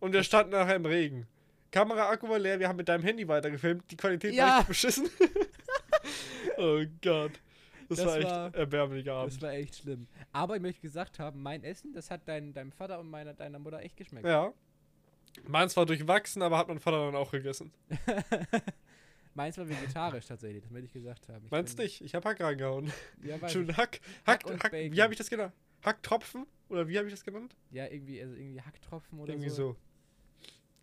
[0.00, 1.26] und wir standen nachher im Regen.
[1.70, 4.46] Kameraakku war leer, wir haben mit deinem Handy weitergefilmt, die Qualität Ja.
[4.48, 5.08] war echt beschissen.
[6.58, 7.32] oh Gott.
[7.90, 9.32] Das, Das war echt war- erbärmlicher Abend.
[9.34, 10.06] Das war echt schlimm.
[10.32, 13.58] Aber ich möchte gesagt haben, mein Essen, das hat dein, deinem Vater und meiner, deiner
[13.58, 14.24] Mutter echt geschmeckt.
[14.26, 14.52] Ja.
[15.46, 17.72] Meins war durchwachsen, aber hat mein Vater dann auch gegessen.
[19.34, 21.44] Meins war vegetarisch tatsächlich, das möchte ich gesagt haben.
[21.44, 22.92] Ich Meins bin- nicht, ich hab Hack reingehauen.
[23.22, 23.76] Ja, Schön.
[23.76, 25.52] Hack, Hack Hack, und Hack, wie habe ich das genannt?
[25.84, 26.46] Hacktropfen?
[26.68, 27.56] Oder wie habe ich das genannt?
[27.70, 29.72] ja, irgendwie, also irgendwie Hacktropfen oder Irgendwie so.
[29.72, 29.76] so.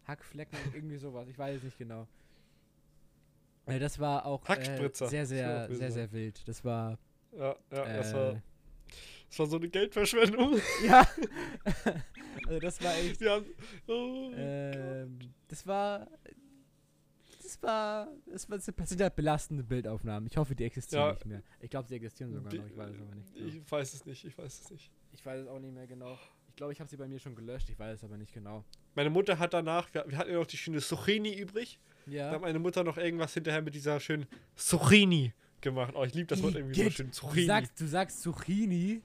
[0.07, 1.27] Hackflecken, irgendwie sowas.
[1.29, 2.07] Ich weiß es nicht genau.
[3.67, 6.47] Das war auch äh, sehr, Das sehr, sehr, sehr wild.
[6.47, 6.97] Das war.
[7.37, 8.41] Ja, ja, das, äh, war,
[9.29, 10.59] das war so eine Geldverschwendung.
[10.85, 11.07] ja.
[12.47, 13.21] also das war echt.
[13.25, 13.45] Haben,
[13.87, 16.07] oh, Ähm, das war.
[17.43, 18.07] Das war.
[18.25, 20.27] Das, war, das sind halt belastende Bildaufnahmen.
[20.29, 21.13] Ich hoffe, die existieren Ja.
[21.13, 21.43] nicht mehr.
[21.59, 22.67] Ich glaube, sie existieren sogar die- noch.
[22.67, 23.33] Ich weiß es aber nicht.
[23.35, 23.47] genau.
[23.47, 24.91] Ich weiß es nicht, ich weiß es nicht.
[25.13, 26.17] Ich weiß es auch nicht mehr genau.
[26.49, 27.69] Ich glaube, ich habe sie bei mir schon gelöscht.
[27.69, 28.63] Ich weiß es aber nicht genau.
[28.95, 31.79] Meine Mutter hat danach, wir, wir hatten ja noch die schöne Zucchini übrig.
[32.07, 32.31] Da Ja.
[32.31, 35.93] hat meine Mutter noch irgendwas hinterher mit dieser schönen Zucchini gemacht.
[35.95, 37.07] Oh, ich liebe das Wort irgendwie so schön.
[37.07, 37.45] Du Zucchini.
[37.45, 39.01] sagst, du sagst Zucchini.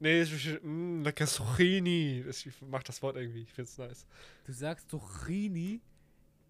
[0.00, 0.32] nee, ist,
[0.62, 2.24] mm, lecker Zucchini.
[2.28, 4.06] Ich mach das Wort irgendwie, ich find's nice.
[4.44, 5.80] Du sagst Zucchini.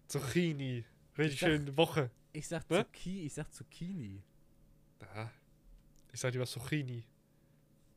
[0.07, 0.85] Zucchini.
[1.17, 2.09] Richtig Ich sag- schön Woche.
[2.31, 2.85] Ich sag Ne?
[2.85, 3.25] Zucchini.
[3.25, 4.23] Ich sag Zucchini.
[5.13, 5.29] Ah,
[6.11, 7.03] ich sag lieber Zucchini.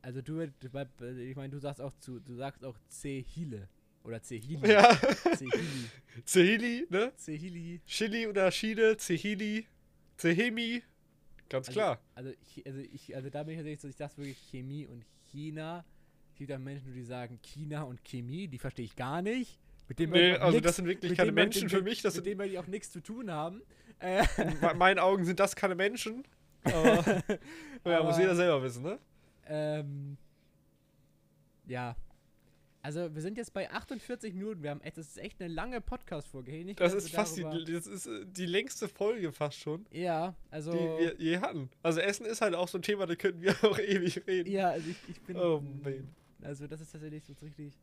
[0.01, 0.89] Also du, du weil-
[1.19, 3.67] ich meine, du sagst auch zu, du sagst auch Zehile
[4.07, 4.59] oder Zehili.
[4.67, 4.95] Ja.
[5.35, 5.89] Zehili.
[6.25, 7.11] Zehili, ne?
[7.15, 7.81] Zehili.
[7.85, 9.67] Chili oder Chile, Zehili,
[10.17, 10.81] Zehemi.
[11.49, 11.99] Ganz Also- klar.
[12.15, 12.31] Also
[12.65, 15.85] also ich, also da bin ich tatsächlich so, ich sag wirklich Chemie und China.
[16.31, 19.59] Es gibt ja Menschen, die sagen China und Chemie, die verstehe ich gar nicht.
[19.87, 22.01] Mit denen Nee, also nix- das sind wirklich keine Menschen mit- für mich.
[22.01, 23.61] Das mit denen werde ich auch nichts zu tun haben.
[23.99, 26.23] Äh, in meinen Augen sind das keine Menschen.
[26.63, 27.03] Aber,
[27.85, 28.99] ja, muss jeder selber wissen, ne?
[29.47, 30.17] ähm,
[31.67, 31.95] ja.
[32.87, 34.63] Also wir sind jetzt bei 48 Minuten.
[34.63, 36.63] Wir haben echt, das ist echt eine lange Podcast-Folge.
[36.63, 40.33] Nicht, Das ist fast die, darüber- das ist äh, die längste Folge fast schon, Ja,
[40.51, 40.71] also.
[40.71, 41.69] die wir je hatten.
[41.83, 44.49] Also Essen ist halt auch so ein Thema, da könnten wir auch ewig reden.
[44.49, 45.35] ja, also ich, ich bin.
[45.35, 46.07] Oh, man.
[46.41, 47.73] Also das ist tatsächlich so richtig.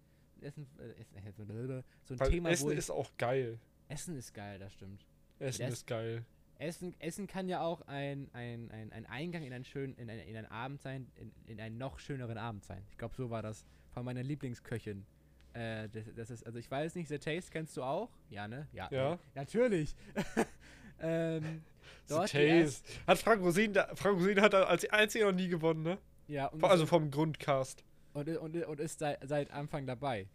[0.41, 0.99] Essen, äh,
[1.29, 3.59] Essen, äh, so ein Weil Thema, Essen ist auch geil.
[3.89, 5.05] Essen ist geil, das stimmt.
[5.39, 6.25] Essen Das- ist geil.
[6.59, 10.21] Essen, Essen kann ja auch ein, ein, ein, ein Eingang in einen schönen, in, ein,
[10.21, 12.83] in einen Abend sein, in, in einen noch schöneren Abend sein.
[12.91, 15.07] Ich glaube, so war das von meiner Lieblingsköchin.
[15.55, 18.11] Äh, das, das ist, also ich weiß nicht, The Taste kennst du auch?
[18.29, 18.67] Ja, ne?
[18.73, 18.89] Ja.
[18.91, 19.19] Ja.
[19.35, 19.95] natürlich.
[21.01, 21.63] ähm,
[22.07, 22.83] The Taste.
[23.07, 25.99] Hat Frank Rosin, da, Frank Rosin hat als einziger noch nie gewonnen, ne?
[26.27, 27.85] ja, Also vom Grundcast.
[28.15, 30.27] und, und, und ist seit, seit Anfang dabei.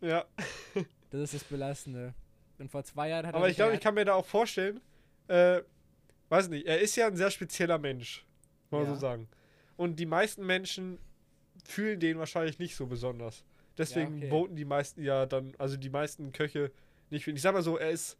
[0.00, 0.24] Ja.
[1.10, 2.14] Das ist das Belastende.
[2.58, 4.26] Und vor zwei Jahren hat Aber er ich sich glaube, ich kann mir da auch
[4.26, 4.80] vorstellen,
[5.28, 5.62] äh,
[6.28, 8.26] weiß nicht, er ist ja ein sehr spezieller Mensch,
[8.70, 8.94] muss man Ja.
[8.94, 9.28] so sagen.
[9.76, 10.98] Und die meisten Menschen
[11.64, 13.44] fühlen den wahrscheinlich nicht so besonders.
[13.76, 14.28] Deswegen okay.
[14.28, 16.72] voten die meisten ja dann, also die meisten Köche
[17.10, 17.36] nicht für ihn.
[17.36, 18.18] Ich sag mal so, er ist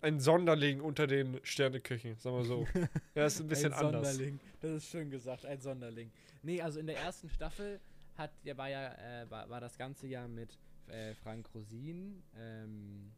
[0.00, 2.66] ein Sonderling unter den Sterneköchen, sagen wir so.
[3.14, 4.12] er ist ein bisschen ein anders.
[4.12, 4.40] Sonderling.
[4.60, 6.10] Das ist schön gesagt, ein Sonderling.
[6.42, 7.80] Nee, also in der ersten Staffel
[8.16, 13.12] hat, der war ja, äh, war, war das ganze Jahr mit äh, Frank Rosin, ähm,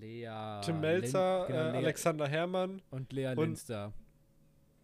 [0.00, 3.92] Lea Tim Lin- Melzer, genau, äh, Alexander Herrmann, und Lea Linster.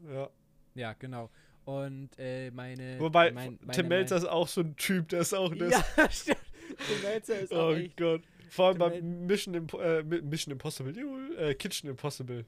[0.09, 0.31] ja.
[0.77, 1.31] Ja, genau.
[1.65, 2.99] Und äh, meine.
[3.01, 5.85] Wobei, mein, meine, Tim Melzer ist auch so ein Typ, der ist auch, der Ja,
[6.11, 6.39] stimmt.
[6.87, 7.97] Tim Melzer ist auch Oh echt.
[7.97, 8.23] Gott.
[8.51, 12.45] Vor allem Tim bei Mission, Impo äh, Mi- Mission Impossible, äh, Kitchen Impossible.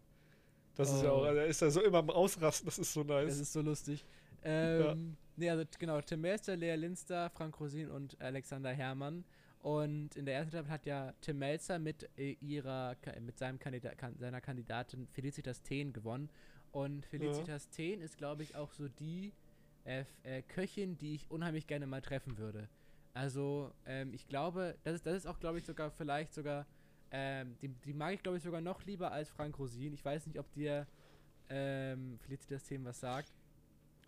[0.75, 1.17] Das ist ja Oh.
[1.21, 3.29] auch, also er ist da so immer am Ausrasten, das ist so nice.
[3.29, 4.05] Das ist so lustig.
[4.45, 9.23] Ähm, Nee, also genau, Tim Melzer, Lea Linster, Frank Rosin und Alexander Herrmann.
[9.61, 13.95] Und in der ersten Staffel hat ja Tim Melzer mit äh, ihrer mit seinem Kandida
[13.95, 16.31] kan seiner Kandidatin Felicitas Thehn gewonnen.
[16.77, 19.33] Und Felicitas Thehn ist, glaube ich, auch so die
[19.85, 22.69] äh, äh, Köchin, die ich unheimlich gerne mal treffen würde.
[23.15, 26.67] Also, ähm, ich glaube, das ist, das ist auch, glaube ich, sogar vielleicht sogar,
[27.11, 29.95] ähm, die, die mag ich, glaube ich, sogar noch lieber als Frank Rosin.
[29.95, 30.87] Ich weiß nicht, ob dir
[31.49, 33.33] ähm, Felicitas Thehn was sagt.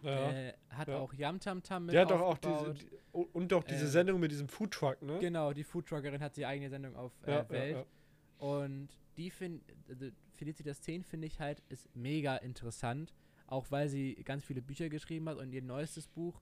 [0.02, 0.30] ja.
[0.30, 0.98] Äh, hat ja.
[0.98, 2.86] auch Yam Tam Tam mit Der hat doch auch diese, die,
[3.32, 5.18] und doch diese Ähm, Sendung mit diesem Foodtruck, ne?
[5.20, 7.76] Genau, die Foodtruckerin hat die eigene Sendung auf äh, Ja, ja, Welt.
[7.78, 8.46] ja.
[8.46, 8.88] Und
[9.18, 13.12] die finde, also Felicitas 10 finde ich halt, ist mega interessant.
[13.46, 16.40] Auch weil sie ganz viele Bücher geschrieben hat und ihr neuestes Buch,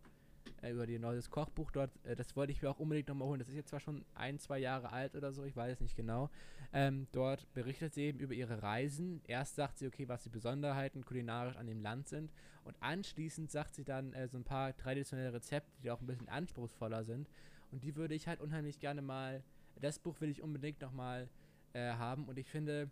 [0.62, 3.38] äh, über ihr neues Kochbuch dort, äh, das wollte ich mir auch unbedingt nochmal holen.
[3.38, 5.96] Das ist jetzt zwar schon ein, zwei Jahre alt oder so, ich weiß es nicht
[5.96, 6.30] genau.
[6.72, 9.20] Ähm, dort berichtet sie eben über ihre Reisen.
[9.26, 12.32] Erst sagt sie, okay, was die Besonderheiten kulinarisch an dem Land sind.
[12.64, 16.28] Und anschließend sagt sie dann äh, so ein paar traditionelle Rezepte, die auch ein bisschen
[16.28, 17.28] anspruchsvoller sind.
[17.70, 19.42] Und die würde ich halt unheimlich gerne mal,
[19.80, 21.28] das Buch will ich unbedingt nochmal
[21.76, 22.24] äh, haben.
[22.26, 22.90] Und ich finde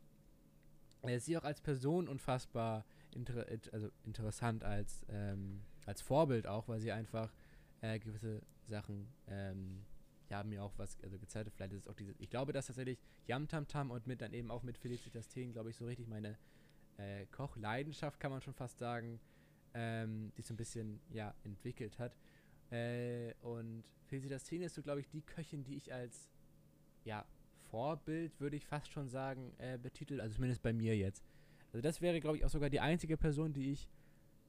[1.03, 6.69] äh, sie auch als Person unfassbar inter int- also interessant als, ähm, als Vorbild auch,
[6.69, 7.33] weil sie einfach
[7.81, 9.85] äh, gewisse Sachen, ähm,
[10.31, 11.51] ja, mir auch was also gezeigt.
[11.55, 14.33] Vielleicht ist es auch diese, ich glaube, dass tatsächlich Yam Tam Tam und mit dann
[14.33, 16.37] eben auch mit Felicitas Thien, glaube ich, so richtig meine
[16.97, 19.21] äh, Kochleidenschaft, kann man schon fast sagen,
[19.75, 22.17] ähm, die so ein bisschen, ja, entwickelt hat.
[22.71, 26.31] Äh, und Felicitas Thien ist so, glaube ich, die Köchin, die ich als,
[27.05, 27.25] ja,
[27.75, 31.25] Vorbild, würde ich fast schon sagen, äh, betitelt, also zumindest bei mir jetzt.
[31.73, 33.89] Also das wäre, glaube ich, auch sogar die einzige Person, die ich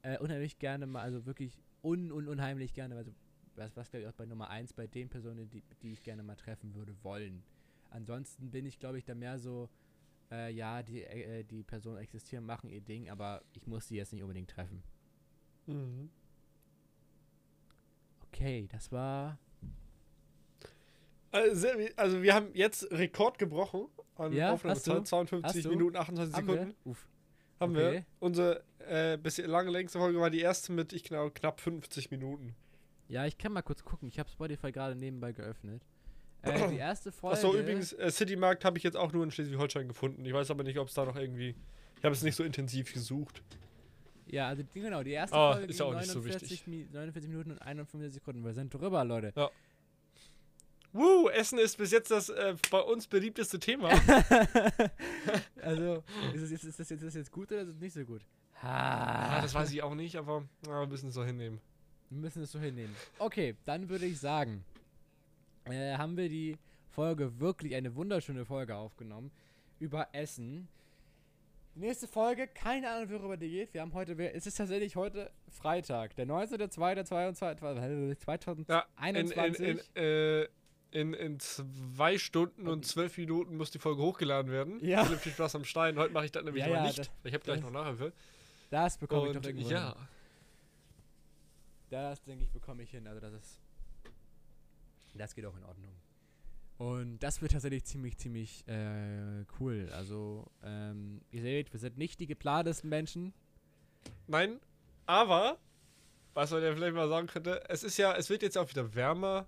[0.03, 3.11] äh, unheimlich gerne mal, also wirklich un, un unheimlich gerne, also
[3.55, 6.21] was, was glaube ich auch bei Nummer 1 bei den Personen, die, die ich gerne
[6.21, 7.43] mal treffen würde, wollen.
[7.89, 9.69] Ansonsten bin ich, glaube ich, da mehr so,
[10.29, 14.13] äh, ja, die, äh, die Personen existieren, machen ihr Ding, aber ich muss sie jetzt
[14.13, 14.83] nicht unbedingt treffen.
[15.65, 16.11] Mhm.
[18.27, 19.39] Okay, das war.
[21.35, 21.67] Also,
[21.97, 25.03] also wir haben jetzt Rekord gebrochen an Ja, Aufnahmezeit, du?
[25.03, 25.69] 52 Hast du?
[25.69, 26.75] Minuten 28 Haben Sekunden.
[26.85, 26.95] wir?
[27.59, 27.91] Haben Okay.
[27.93, 28.05] wir.
[28.19, 32.55] Unsere äh, bisher lange längste Folge war die erste mit, ich glaube, knapp 50 Minuten.
[33.07, 34.07] Ja, ich kann mal kurz gucken.
[34.07, 35.81] Ich habe Spotify gerade nebenbei geöffnet.
[36.41, 37.35] Äh, die erste Folge.
[37.37, 40.23] Achso, übrigens, äh, Citymarkt habe ich jetzt auch nur in Schleswig-Holstein gefunden.
[40.25, 41.55] Ich weiß aber nicht, ob es da noch irgendwie.
[41.97, 43.41] Ich habe es nicht so intensiv gesucht.
[44.27, 46.67] Ja, also genau, die erste Ah, Folge ist ja ging auch nicht so 49, wichtig.
[46.67, 48.43] Mi 49 Minuten und 51 Sekunden.
[48.43, 49.33] Wir sind drüber, Leute.
[50.95, 53.89] Woo, Essen ist bis jetzt das äh, bei uns beliebteste Thema.
[55.61, 56.01] also,
[56.33, 58.05] ist, es jetzt, ist, das jetzt, ist das jetzt gut oder ist es nicht so
[58.05, 58.21] gut?
[58.61, 61.59] ah, das weiß ich auch nicht, aber ah, wir müssen es so hinnehmen.
[62.09, 62.95] Wir müssen es so hinnehmen.
[63.19, 64.63] Okay, dann würde ich sagen,
[65.65, 69.31] äh, haben wir die Folge wirklich eine wunderschöne Folge aufgenommen
[69.79, 70.69] über Essen.
[71.75, 73.73] Die nächste Folge, keine Ahnung, worüber die geht.
[73.73, 78.65] Wir haben heute, es ist tatsächlich heute Freitag, der 19.02.2021.
[78.69, 80.47] Ja, in, in, in, äh,
[80.95, 84.83] in, in zwei Stunden und zwölf Minuten muss die Folge hochgeladen werden.
[84.83, 85.03] Ja.
[85.03, 85.97] Philipp viel Spaß am Stein.
[85.97, 86.99] Heute mache ich das nämlich Ja, mal ja, nicht.
[86.99, 88.13] das- ich habe gleich noch Nachhilfe.
[88.69, 90.07] Das bekomme ich doch Und irgendwo ja, hin.
[91.89, 93.07] Das, denke ich, bekomme ich hin.
[93.07, 93.61] Also das ist.
[95.13, 95.91] Das geht auch in Ordnung.
[96.77, 99.89] Und das wird tatsächlich ziemlich, ziemlich äh, cool.
[99.93, 103.33] Also, ähm, ihr seht, wir sind nicht die geplantesten Menschen.
[104.27, 104.59] nein,
[105.05, 105.57] aber,
[106.33, 108.93] was man ja vielleicht mal sagen könnte, es ist ja, es wird jetzt auch wieder
[108.93, 109.47] wärmer.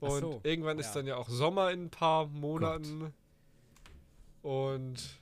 [0.00, 0.84] Und so, irgendwann ja.
[0.84, 3.12] ist dann ja auch Sommer in ein paar Monaten.
[4.42, 5.20] Und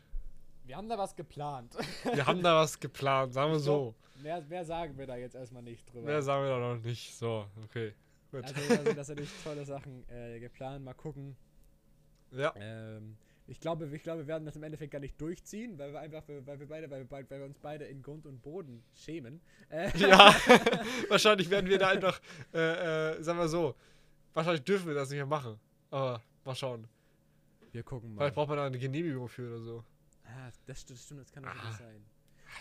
[0.65, 1.75] Wir haben da was geplant.
[2.05, 3.95] wir haben da was geplant, sagen wir so.
[4.23, 6.07] mehr, mehr sagen wir da jetzt erstmal nicht drüber.
[6.07, 7.17] Mehr sagen wir da noch nicht.
[7.17, 7.95] So, okay.
[8.31, 8.45] Gut.
[8.45, 10.85] also, da sind tatsächlich tolle Sachen äh, geplant.
[10.85, 11.37] Mal gucken.
[12.33, 12.53] ja.
[12.57, 13.17] Ähm,
[13.49, 16.25] ich glaube, ich glaube, wir werden das im Endeffekt gar nicht durchziehen, weil wir einfach,
[16.27, 19.41] weil wir beide, weil wir, weil wir uns beide in Grund und Boden schämen.
[19.71, 20.35] Äh, Ja,
[21.09, 22.21] wahrscheinlich werden wir da einfach,
[22.53, 23.77] äh, äh, sagen wir so,
[24.37, 25.59] wahrscheinlich dürfen wir das nicht mehr machen.
[25.91, 26.87] Aber mal schauen.
[27.73, 28.23] wir gucken mal.
[28.23, 29.85] Vielleicht braucht man da eine Genehmigung für oder so.
[30.25, 31.73] Ah, das, st- das stimmt, das kann natürlich Ah.
[31.79, 32.05] sein.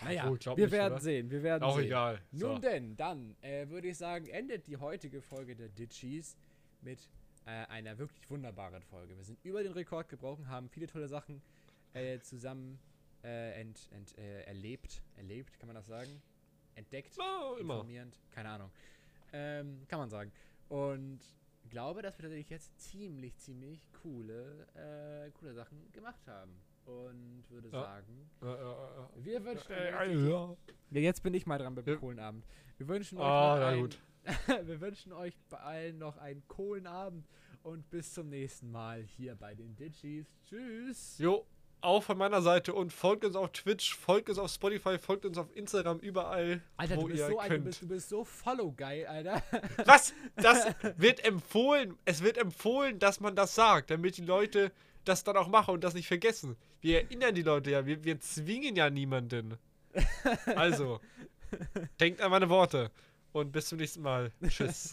[0.04, 1.00] Naja, glaub wir nicht, werden oder?
[1.02, 1.86] sehen, wir werden Auch sehen.
[1.86, 2.20] egal.
[2.32, 2.58] Nun So.
[2.58, 6.36] denn, dann äh, würde ich sagen, endet die heutige Folge der Ditchies
[6.82, 7.08] mit
[7.46, 9.16] äh, einer wirklich wunderbaren Folge.
[9.16, 11.40] Wir sind über den Rekord gebrochen, haben viele tolle Sachen
[11.94, 12.78] äh, zusammen
[13.24, 15.02] äh, ent, ent, äh, erlebt.
[15.16, 16.20] Erlebt, kann man das sagen?
[16.74, 17.74] Entdeckt, Oh, immer.
[17.76, 18.70] informierend, keine Ahnung.
[19.32, 20.30] Ähm, kann man sagen.
[20.68, 21.20] Und
[21.70, 26.52] glaube, dass wir tatsächlich jetzt ziemlich, ziemlich coole, äh, coole Sachen gemacht haben.
[26.84, 29.10] Und würde sagen, Ja, ja, ja.
[29.16, 30.56] wir wünschen Äh, euch äh, ja.
[31.00, 31.98] jetzt bin ich mal dran beim.
[31.98, 32.44] Kohlenabend.
[32.78, 33.98] Wir wünschen euch Ah, noch na einen, gut.
[34.68, 37.26] wir wünschen euch allen noch einen coolen Abend
[37.64, 40.26] und bis zum nächsten Mal hier bei den Digis.
[40.44, 41.18] Tschüss.
[41.18, 41.44] Jo,
[41.86, 45.38] auch von meiner Seite und folgt uns auf Twitch, folgt uns auf Spotify, folgt uns
[45.38, 47.64] auf Instagram, überall, Alter, wo du bist, ihr so ein, könnt.
[47.64, 49.42] du, bist, du bist so follow-geil, Alter.
[49.84, 50.12] Was?
[50.36, 50.66] Das
[50.96, 51.96] wird empfohlen.
[52.04, 54.72] Es wird empfohlen, dass man das sagt, damit die Leute
[55.04, 56.56] das dann auch machen und das nicht vergessen.
[56.80, 59.56] Wir erinnern die Leute ja, wir, wir zwingen ja niemanden.
[60.56, 61.00] Also,
[62.00, 62.90] denkt an meine Worte
[63.32, 64.32] und bis zum nächsten Mal.
[64.48, 64.92] Tschüss.